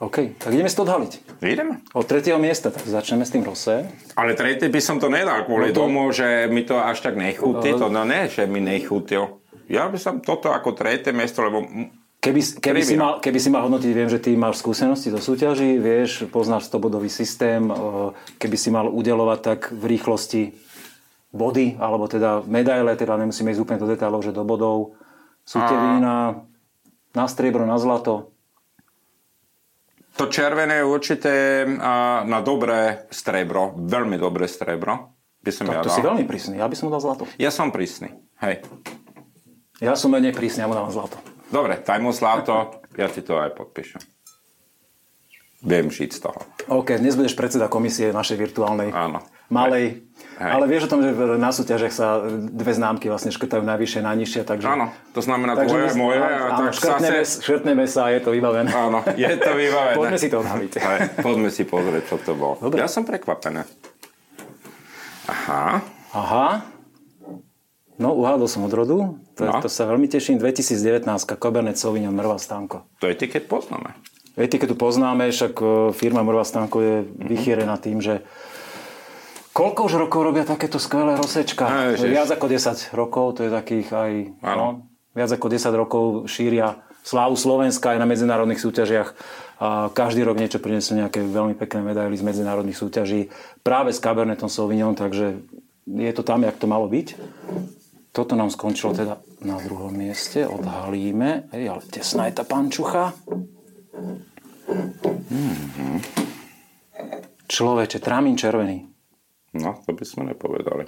[0.00, 1.12] OK, tak ideme si to odhaliť.
[1.44, 1.84] Ideme.
[1.92, 3.84] Od tretieho miesta, tak začneme s tým rose.
[4.16, 7.20] Ale tretie by som to nedal kvôli No to- tomu, že mi to až tak
[7.20, 7.76] nechutí.
[7.76, 9.36] To no ne, že mi nechutil.
[9.68, 11.68] Ja by som toto ako tretie miesto, lebo
[12.20, 15.80] Keby, keby, si mal, keby si mal hodnotiť, viem, že ty máš skúsenosti do súťaží,
[15.80, 17.64] vieš, poznáš 100-bodový systém,
[18.36, 20.52] keby si mal udelovať tak v rýchlosti
[21.32, 25.00] body, alebo teda medaile, teda nemusíme ísť úplne do detailov, že do bodov,
[25.48, 26.44] sú tie vína
[27.16, 28.36] na striebro, na zlato.
[30.12, 31.32] To červené je určite
[32.22, 35.14] na dobré strebro, veľmi dobré strebro.
[35.40, 35.96] By som ja To dal.
[35.96, 37.24] si veľmi prísny, ja by som mu dal zlato.
[37.34, 38.12] Ja som prísny.
[38.38, 38.60] Hej.
[39.80, 41.16] Ja som menej prísny, ja mu dávam zlato.
[41.48, 42.52] Dobre, daj mu zlato,
[42.92, 44.04] ja ti to aj podpíšem.
[45.60, 46.40] Viem žiť z toho.
[46.70, 49.20] OK, dnes budeš predseda komisie našej virtuálnej, Áno.
[49.50, 50.06] Malej.
[50.40, 50.50] Hej.
[50.56, 54.64] Ale vieš o tom, že na súťažiach sa dve známky vlastne škrtajú najvyššie, najnižšie, takže...
[54.64, 57.44] Áno, to znamená Takže tvoje, moje a áno, tak škrtneme, zase...
[57.44, 58.70] škrtneme sa a je to vybavené.
[58.72, 59.96] Áno, je to vybavené.
[60.00, 60.72] Poďme si to odhaliť.
[60.80, 62.56] Hej, poďme si pozrieť, čo to bolo.
[62.56, 62.80] Dobre.
[62.80, 63.68] Ja som prekvapený.
[65.28, 66.64] Aha, Aha.
[68.00, 69.20] No, uhádol som odrodu.
[69.36, 69.60] To, No.
[69.60, 70.40] to sa veľmi teším.
[70.40, 71.04] 2019,
[71.36, 72.88] Cabernet Sauvignon Mrva Stanko.
[72.96, 73.92] to etiket poznáme.
[74.40, 78.24] Etiketu poznáme, však e, firma Mrva Stanko je vychýrená tým, že
[79.52, 81.94] koľko už rokov robia takéto skvelé rosečka?
[81.94, 82.10] Ježiš.
[82.10, 84.12] Viac ako 10 rokov, to je takých aj...
[84.42, 84.56] Áno.
[84.56, 84.68] No,
[85.14, 89.08] viac ako 10 rokov šíria slávu Slovenska aj na medzinárodných súťažiach.
[89.60, 93.28] A každý rok niečo prinesú nejaké veľmi pekné medaily z medzinárodných súťaží
[93.60, 95.44] práve s Cabernetom Sauvignon, takže
[95.84, 97.20] je to tam, jak to malo byť.
[98.10, 100.48] Toto nám skončilo teda na druhom mieste.
[100.48, 101.52] Odhalíme.
[101.52, 103.12] Ej, ale tesná je tá pančucha.
[107.50, 108.90] Človeče, trámin červený.
[109.52, 110.86] No, to by sme nepovedali.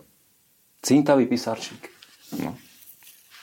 [0.79, 1.83] Cintavý písarčík.
[2.39, 2.55] No.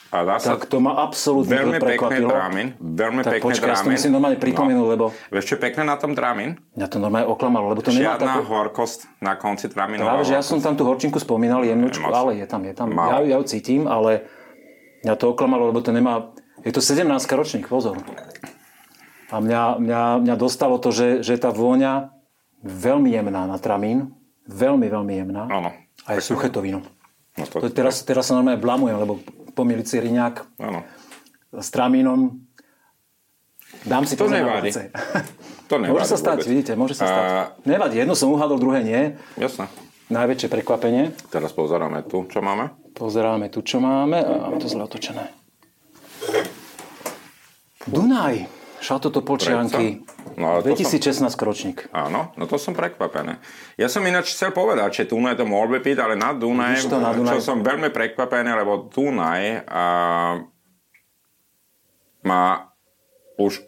[0.10, 2.34] A dá sa Tak to ma absolútne veľmi prekvapilo.
[2.34, 2.74] drámin.
[2.82, 3.94] Veľmi Tak pekné počkaj, drámin.
[3.94, 6.58] musím normálne pripomenúť, lebo Vieš, čo pekné na tom drámin?
[6.74, 8.50] mňa to normálne oklamalo, lebo to nemá Žiadna takú...
[8.50, 10.02] horkosť na konci dráminu.
[10.02, 12.18] Práve, že ja som tam tú horčinku spomínal jemnúčku, Moc.
[12.18, 12.90] ale je tam, je tam.
[12.90, 13.22] Málo.
[13.22, 14.26] Ja, ja ju cítim, ale
[15.06, 16.34] mňa to oklamalo, lebo to nemá...
[16.66, 18.02] Je to 17 ročník, pozor.
[19.30, 22.10] A mňa, mňa, mňa dostalo to, že, že tá vôňa
[22.66, 24.10] veľmi jemná na tramín,
[24.50, 25.46] veľmi, veľmi jemná.
[25.46, 25.70] Áno.
[26.04, 26.82] A je suché to víno.
[27.38, 29.22] No to, To, teraz, teraz sa normálne blamujem, lebo
[29.54, 30.82] pomýliť si riňák áno.
[31.54, 32.36] s tramínom.
[33.86, 34.74] Dám si To na nevadí.
[35.70, 36.50] To nevadí Môže sa stať, vôbec.
[36.50, 37.24] vidíte, môže sa stať.
[37.24, 39.02] A- Nevadí, jedno som uhádol, druhé nie.
[39.38, 39.70] Jasné.
[40.10, 41.14] Najväčšie prekvapenie.
[41.30, 42.74] Teraz pozeráme tu, čo máme.
[42.92, 44.18] Pozeráme tu, čo máme.
[44.18, 45.30] A máme to zle otočené.
[47.86, 48.50] Dunaj.
[48.80, 50.02] Šato Topolčianky.
[50.36, 51.92] No, ale to 2016 ročník.
[51.92, 53.36] Áno, no to som prekvapený.
[53.76, 56.96] Ja som ináč chcel povedať, že Dunaj to mohol by piť, ale na Dunaj, to,
[56.96, 57.38] na Dunaj.
[57.38, 59.84] čo som veľmi prekvapený, lebo Dunaj a,
[62.22, 62.44] má
[63.36, 63.64] už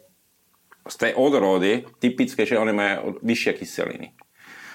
[0.82, 4.08] z tej odrody typické, že oni majú vyššie kyseliny.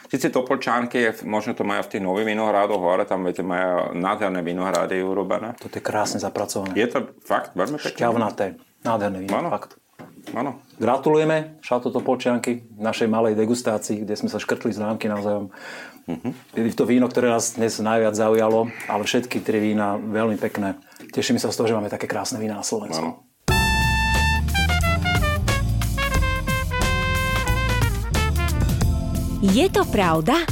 [0.07, 4.39] Sice Topolčánky, je- možno to majú v tých nových vinohradoch hore, tam viete, majú nádherné
[4.39, 5.59] vinohrady urobené.
[5.59, 6.71] Toto je krásne zapracované.
[6.73, 7.91] Je to fakt veľmi pekné.
[7.91, 8.45] Šťavnaté.
[8.87, 9.75] Nádherné víno, fakt.
[10.35, 10.59] Áno.
[10.75, 15.49] Gratulujeme Šato Topolčianky našej malej degustácii, kde sme sa škrtli známky navzájom.
[16.55, 20.75] Je to víno, ktoré nás dnes najviac zaujalo, ale všetky tri vína veľmi pekné.
[21.15, 23.03] Teším sa z toho, že máme také krásne vína na Slovensku.
[23.03, 23.27] Áno.
[29.47, 30.43] Je to pravda?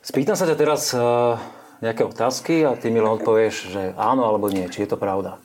[0.00, 1.36] Spýtam sa ťa teraz uh,
[1.82, 5.42] nejaké otázky a ty mi len odpovieš, že áno alebo nie, či je to pravda.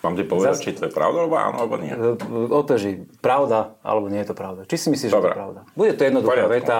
[0.00, 1.92] Mám ti povedať, Zas- či to je pravda, alebo áno, alebo nie.
[1.92, 4.64] Uh, Oteži, pravda alebo nie je to pravda.
[4.64, 5.36] Či si myslíš, že je Dobre.
[5.36, 5.60] to pravda?
[5.76, 6.56] Bude to jednoduchá Poriadku.
[6.56, 6.78] veta,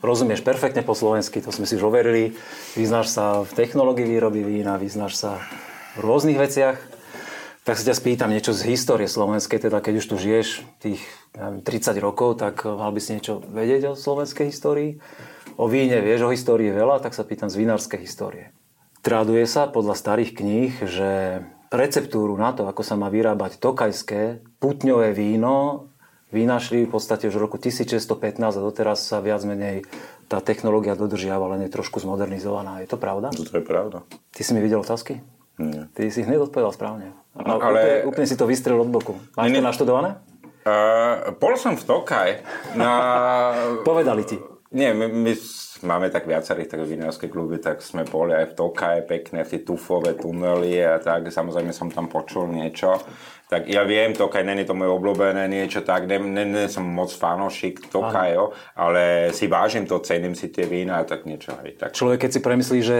[0.00, 2.32] rozumieš perfektne po slovensky, to sme si už overili,
[2.72, 5.30] vyznáš sa v technológii výroby vína, vyznáš sa
[6.00, 6.80] v rôznych veciach,
[7.64, 11.00] tak sa ťa spýtam niečo z histórie slovenskej, teda keď už tu žiješ tých
[11.36, 15.00] neviem, 30 rokov, tak mal by si niečo vedieť o slovenskej histórii?
[15.56, 18.52] O víne vieš, o histórii veľa, tak sa pýtam z vinárskej histórie.
[19.04, 21.40] Traduje sa podľa starých kníh, že
[21.74, 25.88] receptúru na to, ako sa má vyrábať tokajské putňové víno,
[26.34, 29.86] vynašli v podstate už v roku 1615 a doteraz sa viac menej
[30.26, 32.82] tá technológia dodržiava, len je trošku zmodernizovaná.
[32.82, 33.30] Je to pravda?
[33.30, 34.02] To je pravda.
[34.34, 35.22] Ty si mi videl otázky?
[35.60, 35.86] Nie.
[35.94, 37.14] Ty si ich hneď odpovedal správne.
[37.38, 38.02] No, ale...
[38.02, 39.14] Úplne, úplne si to vystrel od boku.
[39.38, 40.10] Máš Nie, to naštudované?
[40.64, 42.28] Uh, bol som v Tokaj
[42.74, 42.90] na...
[43.88, 44.40] Povedali ti.
[44.74, 45.32] Nie, my, my
[45.84, 49.60] máme tak viacerých tak vinárske kluby, tak sme boli aj v Tokaj, pekné, v tie
[49.62, 52.96] tufové tunely a tak, samozrejme som tam počul niečo.
[53.46, 57.12] Tak ja viem, Tokaj není to moje obľúbené niečo tak, ne, ne, ne som moc
[57.12, 61.90] fanošik Tokajo, ale si vážim to, cením si tie vína a tak niečo aj tak.
[61.92, 62.98] Človek, keď si premyslí, že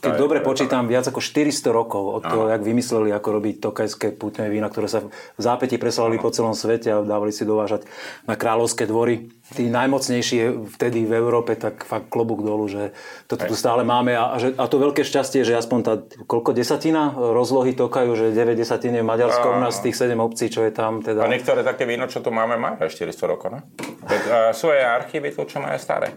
[0.00, 3.12] keď To je- dobre to je počítam, viac ako 400 rokov od toho, jak vymysleli,
[3.12, 7.30] ako robiť tokajské putné vína, ktoré sa v zápäti preslali po celom svete a dávali
[7.30, 7.84] si dovážať
[8.24, 9.28] na kráľovské dvory.
[9.50, 12.94] Tí najmocnejší vtedy v Európe, tak fakt klobúk dolu, že
[13.26, 17.12] toto tu stále máme a, že, a to veľké šťastie, že aspoň tá, koľko desatina
[17.12, 20.72] rozlohy Tokajú, že 9 desatín je Maďarsko, u nás z tých 7 obcí, čo je
[20.72, 21.02] tam.
[21.02, 21.26] Teda...
[21.26, 23.60] A niektoré také víno, čo tu máme, aj 400 rokov, ne?
[24.06, 26.14] Veď, uh, sú aj archívy tu, čo majú staré.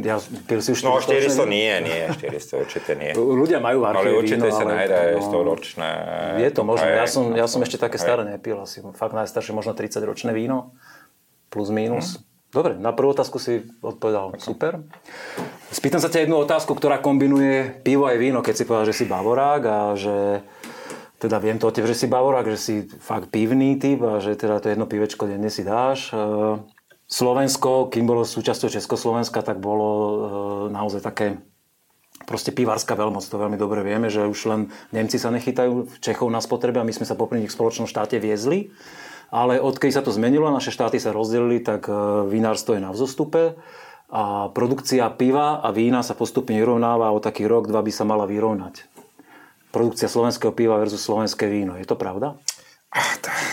[0.00, 3.12] Ja, pil si už No 400 400 nie, nie, 400 určite nie.
[3.12, 5.24] Ľudia majú v Ale určite víno, sa ale- nájde aj no.
[5.24, 5.90] 100 ročné.
[6.38, 6.88] Je to možné.
[6.92, 8.56] Ja som, ja som ešte také Aj- staré nepil.
[8.56, 10.76] Asi fakt najstaršie možno 30 ročné víno.
[11.48, 11.76] Plus Mhm.
[11.76, 12.20] minus.
[12.48, 14.80] Dobre, na prvú otázku si odpovedal super.
[15.68, 19.04] Spýtam sa ťa jednu otázku, ktorá kombinuje pivo aj víno, keď si povedal, že si
[19.04, 20.40] bavorák a že
[21.20, 22.74] teda viem to o tebe, že si bavorák, že si
[23.04, 26.08] fakt pivný typ a že teda to jedno pivečko denne si dáš.
[27.08, 30.16] Slovensko, kým bolo súčasťou Československa, tak bolo e,
[30.76, 31.40] naozaj také
[32.28, 34.60] proste pivárska veľmoc, to veľmi dobre vieme, že už len
[34.92, 38.20] Nemci sa nechytajú Čechov na spotrebe a my sme sa popri nich v spoločnom štáte
[38.20, 38.68] viezli.
[39.32, 41.92] Ale odkedy sa to zmenilo, naše štáty sa rozdelili, tak e,
[42.28, 43.56] vinárstvo je na vzostupe
[44.12, 48.08] a produkcia piva a vína sa postupne vyrovnáva a o taký rok, dva by sa
[48.08, 48.84] mala vyrovnať.
[49.68, 51.76] Produkcia slovenského piva versus slovenské víno.
[51.76, 52.40] Je to pravda?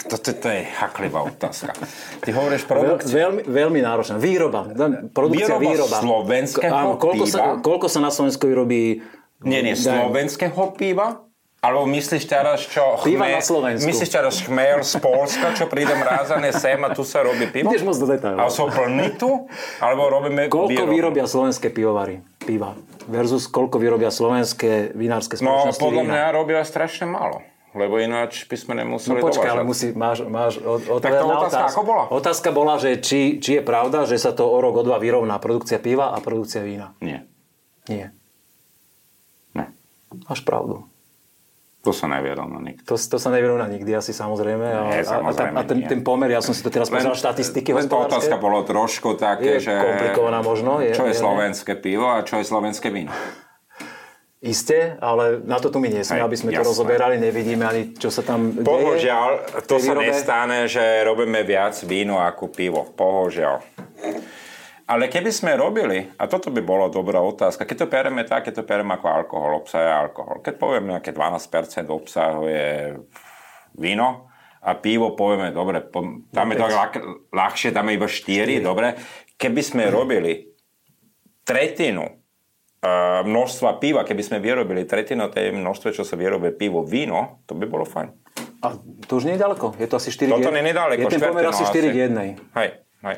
[0.05, 1.75] To, to, to je haklivá otázka.
[2.17, 3.11] Ty hovoríš Veľ, produkciu.
[3.11, 4.15] veľmi, veľmi náročná.
[4.15, 4.63] Výroba.
[5.11, 5.97] Produkcia, Výroba výroba.
[5.97, 7.53] slovenského Áno, koľko sa, piva?
[7.59, 9.03] koľko sa na Slovensku vyrobí
[9.41, 11.19] Nie, nie, slovenského piva?
[11.59, 13.01] Alebo myslíš teraz, čo...
[13.01, 13.83] Piva na Slovensku.
[13.83, 17.67] Myslíš teraz chmel z Polska, čo príde mrázané sem a tu sa robí pivo?
[17.67, 18.37] Ideš moc do detailov.
[18.37, 19.49] A sú plní tu?
[19.77, 20.93] Alebo robíme Koľko výrobu?
[20.93, 22.21] vyrobia slovenské pivovary?
[22.39, 22.77] Piva.
[23.03, 26.11] Versus koľko vyrobia slovenské vinárske No, spoločnosti podľa vína.
[26.13, 27.41] mňa robia strašne málo.
[27.75, 31.23] Lebo ináč by sme No nemuseli počkaj, ale musí, máš, máš od, od, Tak tá
[31.23, 32.03] otázka ako bola?
[32.07, 35.35] Otázka bola, že či, či je pravda, že sa to o rok, o dva vyrovná
[35.37, 36.95] produkcia piva a produkcia vína.
[36.97, 37.27] Nie.
[37.85, 38.15] Nie.
[40.23, 40.87] Máš pravdu.
[41.83, 42.87] To sa neviedol na nikto.
[42.87, 44.63] To, to sa nevyrovná nikdy asi samozrejme.
[44.65, 45.85] A, Nie, a, a, samozrejme a ten, nie.
[45.85, 48.09] ten pomer, ja som si to teraz pozrel štatistiky len hospodárske.
[48.25, 49.73] otázka bolo trošku také, Je že...
[49.75, 53.11] komplikovaná možno, je- čo je je- slovenské pivo a čo je slovenské víno?
[54.45, 56.69] Isté, ale na to tu my nie sme, Hej, aby sme to jasné.
[56.69, 58.61] rozoberali, nevidíme ani, čo sa tam deje.
[58.61, 59.29] Bohužiaľ,
[59.65, 60.05] to sa výrobe.
[60.05, 62.85] nestane, že robíme viac víno ako pivo.
[62.93, 63.65] Bohužiaľ.
[64.85, 68.61] Ale keby sme robili, a toto by bolo dobrá otázka, keď to pereme tak, keď
[68.61, 70.37] to pereme ako alkohol, obsahuje alkohol.
[70.45, 72.93] Keď povieme, aké 12% obsahuje
[73.73, 74.29] víno
[74.61, 75.89] a pivo povieme, dobre,
[76.29, 76.93] dáme to ľah,
[77.33, 78.93] ľahšie, dáme iba 4, dobre.
[79.41, 80.53] Keby sme robili
[81.41, 82.24] tretinu
[83.25, 87.65] množstva piva, keby sme vyrobili tretinu tej množstva, čo sa vyrobí pivo, víno, to by
[87.65, 88.09] bolo fajn.
[88.65, 88.73] A
[89.05, 90.57] to už nie je ďaleko, je to asi 4 Toto k 1.
[90.57, 91.89] nie je ďaleko, Je ten pomer asi 4 asi.
[91.89, 92.17] k 1.
[92.17, 92.69] Hej, hej.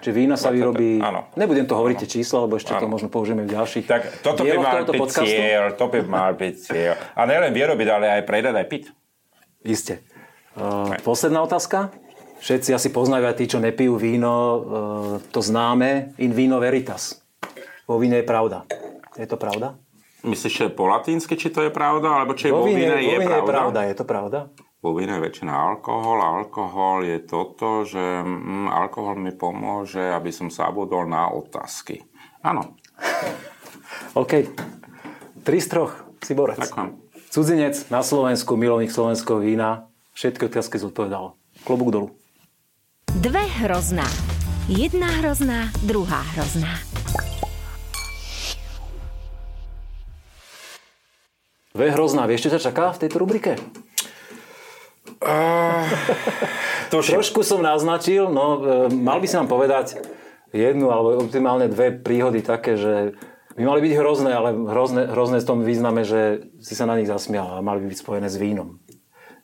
[0.03, 1.31] Čiže vína sa 20, vyrobí, Áno.
[1.39, 2.91] nebudem to hovoriť tie čísla, lebo ešte to Áno.
[2.91, 5.31] možno použijeme v ďalších Tak toto by mal byť podcastu.
[5.31, 6.93] cieľ, to by mal byť cieľ.
[7.15, 8.83] A nielen vyrobiť, ale aj predať, aj piť.
[9.63, 10.03] Isté.
[10.59, 11.95] Uh, posledná otázka.
[12.43, 14.59] Všetci asi poznajú aj tí, čo nepijú víno, uh,
[15.31, 17.23] to známe in vino veritas.
[17.87, 18.67] Vo víne je pravda.
[19.17, 19.81] Je to pravda?
[20.25, 23.37] Myslíš, že po latinsky, či to je pravda, alebo či vo, víne, vo je, pravda?
[23.37, 23.79] je pravda.
[23.85, 24.39] Je to pravda?
[24.81, 26.21] Vo víne je väčšina alkohol.
[26.21, 32.01] Alkohol je toto, že mm, alkohol mi pomôže, aby som zabudol na otázky.
[32.45, 32.77] Áno,
[34.21, 34.33] OK.
[35.45, 35.93] Tri z troch.
[36.21, 36.57] Si borec.
[36.57, 36.89] ďakujem.
[37.29, 39.87] Cudzinec na Slovensku, milovník slovenského vína.
[40.17, 41.37] Všetky otázky zodpovedal.
[41.61, 42.07] Klobúk dolu.
[43.21, 44.05] Dve hrozná.
[44.67, 46.86] Jedna hrozná, druhá hrozná.
[51.77, 52.25] Dve hrozná.
[52.25, 53.53] Vieš, čo ťa čaká v tejto rubrike?
[56.89, 57.21] Tuším.
[57.21, 60.01] Trošku som naznačil, no e, mal by si nám povedať
[60.49, 63.13] jednu alebo optimálne dve príhody také, že
[63.53, 67.05] by mali byť hrozné, ale hrozné, hrozné v tom význame, že si sa na nich
[67.05, 68.81] zasmial a mali by byť spojené s vínom.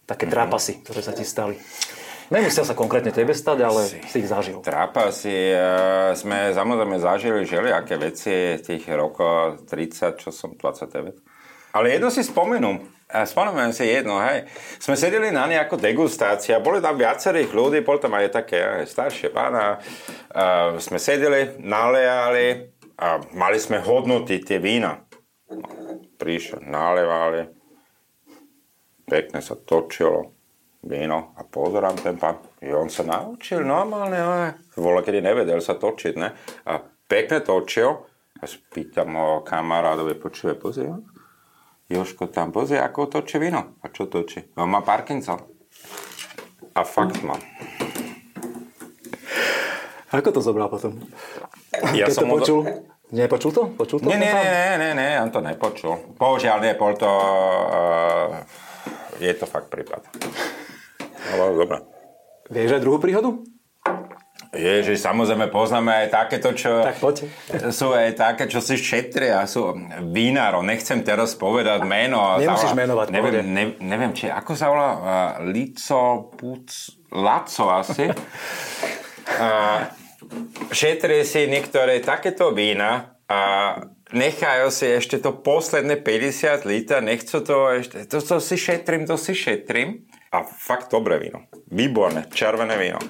[0.09, 1.57] Také trápasy, ktoré sa ti stali.
[2.33, 4.57] Nemusia sa konkrétne tebe stať, ale si ich zažil.
[4.65, 5.57] Trápasy, e,
[6.17, 11.32] sme samozrejme zažili želiaké veci tých rokov 30, čo som 29.
[11.73, 12.85] Ale jedno si spomenú.
[13.13, 14.49] A Spomeniem si jedno, hej.
[14.81, 19.29] Sme sedeli na nejakú degustáciu, boli tam viacerých ľudí, bol tam aj také aj staršie
[19.29, 19.77] pána.
[20.33, 25.05] A sme sedeli, nalejali a mali sme hodnoty tie vína.
[26.17, 27.45] Prišiel, nalevali,
[29.05, 30.33] pekne sa točilo
[30.81, 35.77] víno a pozerám ten pán, i on sa naučil normálne, ale voľa kedy nevedel sa
[35.77, 36.33] točiť, ne?
[36.65, 37.93] A pekne točil
[38.41, 40.89] a spýtam ho kamarádovi, počuje, pozri,
[41.91, 43.75] Joško tam, pozri, ako točí víno.
[43.83, 44.47] A čo točí?
[44.55, 45.43] On má Parkinson.
[46.73, 47.35] A fakt má.
[50.13, 51.01] Ako to zobral potom?
[51.97, 52.59] Ja Keď to mu počul?
[53.13, 53.63] Nepočul to?
[53.77, 54.09] Počul to?
[54.09, 56.17] Nie, nie, nie, nie, nie, on to nepočul.
[56.17, 57.09] Bohužiaľ nie, bol to...
[57.09, 58.41] Uh,
[59.21, 60.01] je to fakt prípad.
[61.33, 61.77] Ale dobre.
[62.49, 63.41] Vieš aj druhú príhodu?
[64.53, 66.85] Ježiš, samozrejme poznáme aj takéto, čo...
[66.85, 67.25] Tak poď.
[67.73, 69.73] Sú aj také, čo si šetria, sú
[70.13, 70.61] vinárov.
[70.61, 72.37] Nechcem teraz povedať meno.
[72.37, 75.01] Nemusíš Zavolá- menovať, neviem, ne, neviem, či ako sa volá, uh,
[75.49, 76.69] Lico, Puc,
[77.09, 78.05] Laco asi.
[78.05, 79.89] uh,
[80.69, 83.41] šetrie si niektoré takéto vína a
[84.13, 89.17] nechajú si ešte to posledné 50 litra, nechcú to ešte, to, to si šetrím, to
[89.17, 90.05] si šetrím.
[90.29, 91.45] A fakt dobré víno.
[91.69, 93.01] Výborné, červené víno.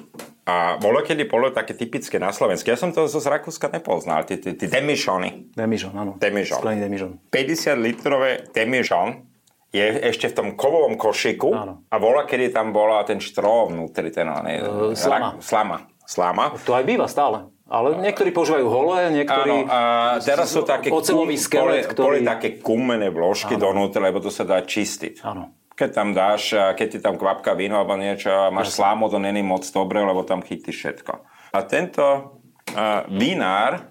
[0.43, 2.67] A bolo kedy bolo také typické na Slovensku.
[2.67, 5.55] Ja som to zo z Rakúska nepoznal, tie, tie, tie demišony.
[5.55, 6.19] Demižon, áno.
[6.19, 6.59] Demižon.
[6.59, 7.11] Sklený demižon.
[7.31, 9.23] 50 litrové demižon
[9.71, 11.73] je ešte v tom kovovom košiku Áno.
[11.89, 15.41] a bola, kedy tam bola ten štró vnútri, ten ne, Uh, slama.
[15.41, 15.77] slama.
[16.05, 16.45] Slama.
[16.67, 17.47] To aj býva stále.
[17.63, 19.65] Ale niektorí používajú holé, niektorí...
[19.65, 19.79] Áno, a
[20.21, 22.05] teraz sú také, Ocelový skelet, boli, ktorý...
[22.05, 25.23] boli také kumené vložky donútra, lebo to sa dá čistiť.
[25.25, 25.55] Áno.
[25.73, 29.41] Keď tam dáš, keď ti tam kvapka víno alebo niečo a máš slámu, to není
[29.41, 31.13] moc dobre, lebo tam chytí všetko.
[31.53, 33.89] A tento uh, vinár,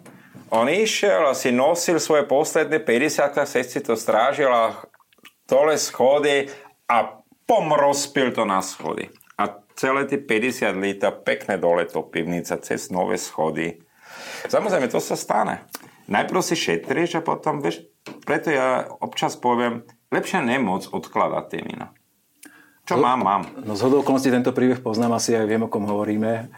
[0.52, 4.78] on išiel a si nosil svoje posledné 50 cez si to strážil a
[5.48, 6.46] dole schody
[6.86, 9.08] a pom rozpil to na schody.
[9.40, 13.80] A celé tie 50 litra pekne dole to pivnica cez nové schody.
[14.46, 15.64] Samozrejme, to sa stane.
[16.10, 17.88] Najprv si šetriš a potom, vieš,
[18.26, 21.90] preto ja občas poviem, lepšie nemoc odkladať tie vína.
[22.82, 23.42] Čo mám, mám.
[23.58, 26.50] No z okolností tento príbeh poznám, asi aj viem, o kom hovoríme.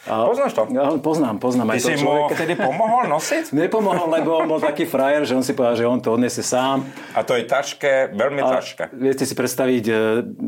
[0.00, 0.62] Poznáš to?
[0.70, 1.68] Ja, poznám, poznám.
[1.68, 3.52] Ty aj to si mu vtedy pomohol nosiť?
[3.60, 6.86] Nepomohol, lebo on bol taký frajer, že on si povedal, že on to odnese sám.
[7.12, 8.94] A to je taške, veľmi A ťažké.
[8.94, 9.94] viete si predstaviť e,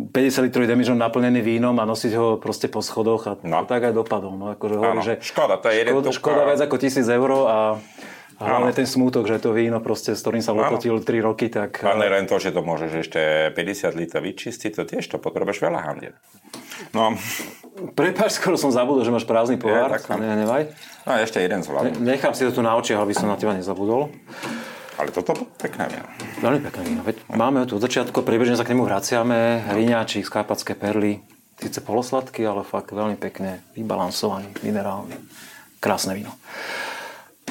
[0.08, 3.60] 50 litrový demižon naplnený vínom a nosiť ho proste po schodoch a No.
[3.60, 4.32] to tak aj dopadol.
[4.32, 6.76] No, akože hovorí, Áno, že škoda, to je jeden škoda, tuk, škoda a- viac ako
[6.76, 7.58] tisíc eur a,
[8.40, 11.84] a hlavne ten smútok, že to víno, proste, s ktorým sa lopotil 3 roky, tak...
[11.84, 13.20] A len to, že to môžeš ešte
[13.52, 16.16] 50 litrov vyčistiť, to tiež to potrebuješ veľa handiel.
[16.96, 17.20] No.
[17.92, 19.92] Prepáč, skoro som zabudol, že máš prázdny pohár.
[19.92, 20.72] tak, ne, nevaj.
[21.04, 22.00] No ešte jeden zvládol.
[22.00, 24.08] Nechám si to tu na očiach, aby som na teba nezabudol.
[24.96, 26.08] Ale toto bolo pekné víno.
[26.44, 27.00] Veľmi pekné víno.
[27.04, 29.68] Veď máme tu od začiatku, priebežne sa k nemu vraciame.
[29.68, 31.24] Hriňáčik, skápatské perly.
[31.60, 35.16] Sice polosladký, ale fakt veľmi pekne vybalansovaný, minerálny.
[35.80, 36.32] Krásne víno.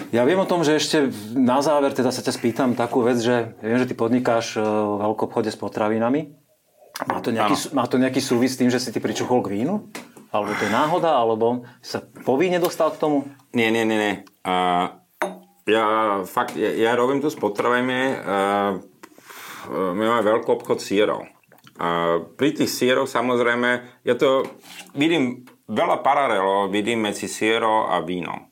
[0.10, 3.54] Ja viem o tom, že ešte na záver teda sa ťa spýtam takú vec, že
[3.62, 6.34] viem, že ty podnikáš e, v obchode s potravinami.
[7.06, 9.86] Má to, nejaký, má to nejaký súvis s tým, že si ty pričuchol k vínu?
[10.34, 11.14] Alebo to je náhoda?
[11.14, 13.30] Alebo sa po víne dostal k tomu?
[13.54, 14.16] Nie, nie, nie, nie.
[14.42, 14.98] Uh,
[15.70, 15.86] ja
[16.26, 18.02] fakt, ja, ja robím tu s potravinami.
[18.18, 18.72] Uh,
[19.94, 21.30] my máme veľký obchod sírov.
[21.78, 24.42] A pri tých sieroch samozrejme, ja to
[24.98, 28.49] vidím veľa paralelov, vidím medzi sierou a vínom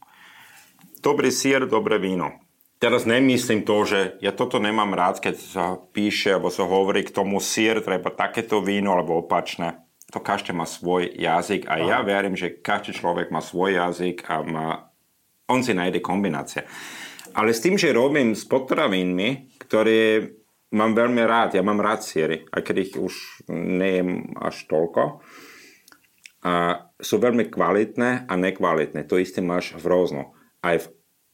[1.07, 2.43] dobrý sier, dobré víno.
[2.83, 7.15] Teraz nemyslím to, že ja toto nemám rád, keď sa píše alebo sa hovorí k
[7.15, 9.87] tomu sier, treba takéto víno alebo opačné.
[10.11, 14.43] To každý má svoj jazyk a ja verím, že každý človek má svoj jazyk a
[14.43, 14.67] má,
[15.47, 16.67] on si nájde kombinácie.
[17.31, 20.27] Ale s tým, že robím s potravinmi, ktoré
[20.75, 25.23] mám veľmi rád, ja mám rád siery, aj keď ich už nejem až toľko,
[26.43, 29.03] a sú veľmi kvalitné a nekvalitné.
[29.09, 30.37] To isté máš v rôzno.
[30.63, 30.87] Aj v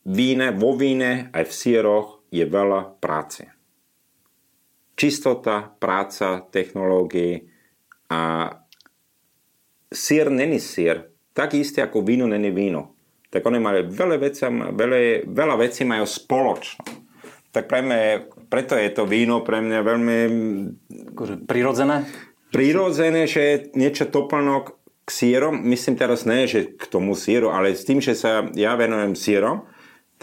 [0.03, 3.47] víne, vo víne aj v sieroch je veľa práce.
[4.93, 7.49] Čistota, práca, technológie
[8.13, 8.51] a
[9.89, 12.93] sír není sír, tak isté ako víno není víno.
[13.33, 16.85] Tak oni majú veľa, vecí, veľa, veľa vecí majú spoločno.
[17.49, 17.97] Tak pre mňa,
[18.49, 20.17] preto je to víno pre mňa veľmi...
[21.13, 22.05] Akože prirodzené?
[22.53, 25.65] Prirodzené, že je niečo doplnok k sírom.
[25.65, 29.65] Myslím teraz ne, že k tomu síru, ale s tým, že sa ja venujem sírom,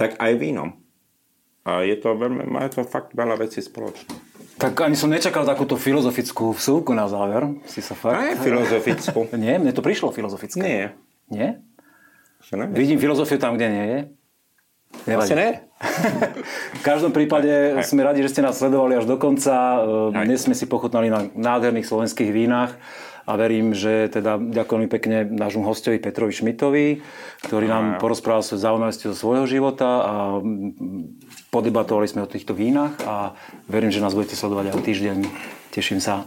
[0.00, 0.80] tak aj vínom.
[1.68, 4.08] A je to veľmi, má to fakt veľa vecí spoločné.
[4.56, 7.60] Tak ani som nečakal takúto filozofickú vsúku na záver.
[7.68, 8.16] Si sa fakt...
[8.16, 9.28] Nie filozofickú.
[9.44, 10.60] nie, mne to prišlo filozofické.
[10.60, 10.84] Nie.
[11.28, 11.60] Nie?
[12.72, 14.00] Vidím filozofiu tam, kde nie je.
[15.06, 15.36] Nevadí.
[15.38, 15.48] ne.
[16.76, 17.86] v každom prípade Aj.
[17.86, 19.80] sme radi, že ste nás sledovali až do konca.
[19.80, 20.24] Aj.
[20.26, 22.74] Dnes sme si pochutnali na nádherných slovenských vínach
[23.26, 26.86] a verím, že teda ďakujem pekne nášmu hostovi Petrovi Šmitovi,
[27.44, 30.14] ktorý nám porozprával svoje zaujímavosti zo svojho života a
[31.54, 33.36] podebatovali sme o týchto vínach a
[33.70, 35.18] verím, že nás budete sledovať aj o týždeň.
[35.70, 36.26] Teším sa.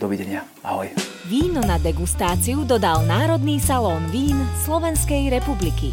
[0.00, 0.48] Dovidenia.
[0.64, 0.96] Ahoj.
[1.28, 5.92] Víno na degustáciu dodal Národný salón vín Slovenskej republiky.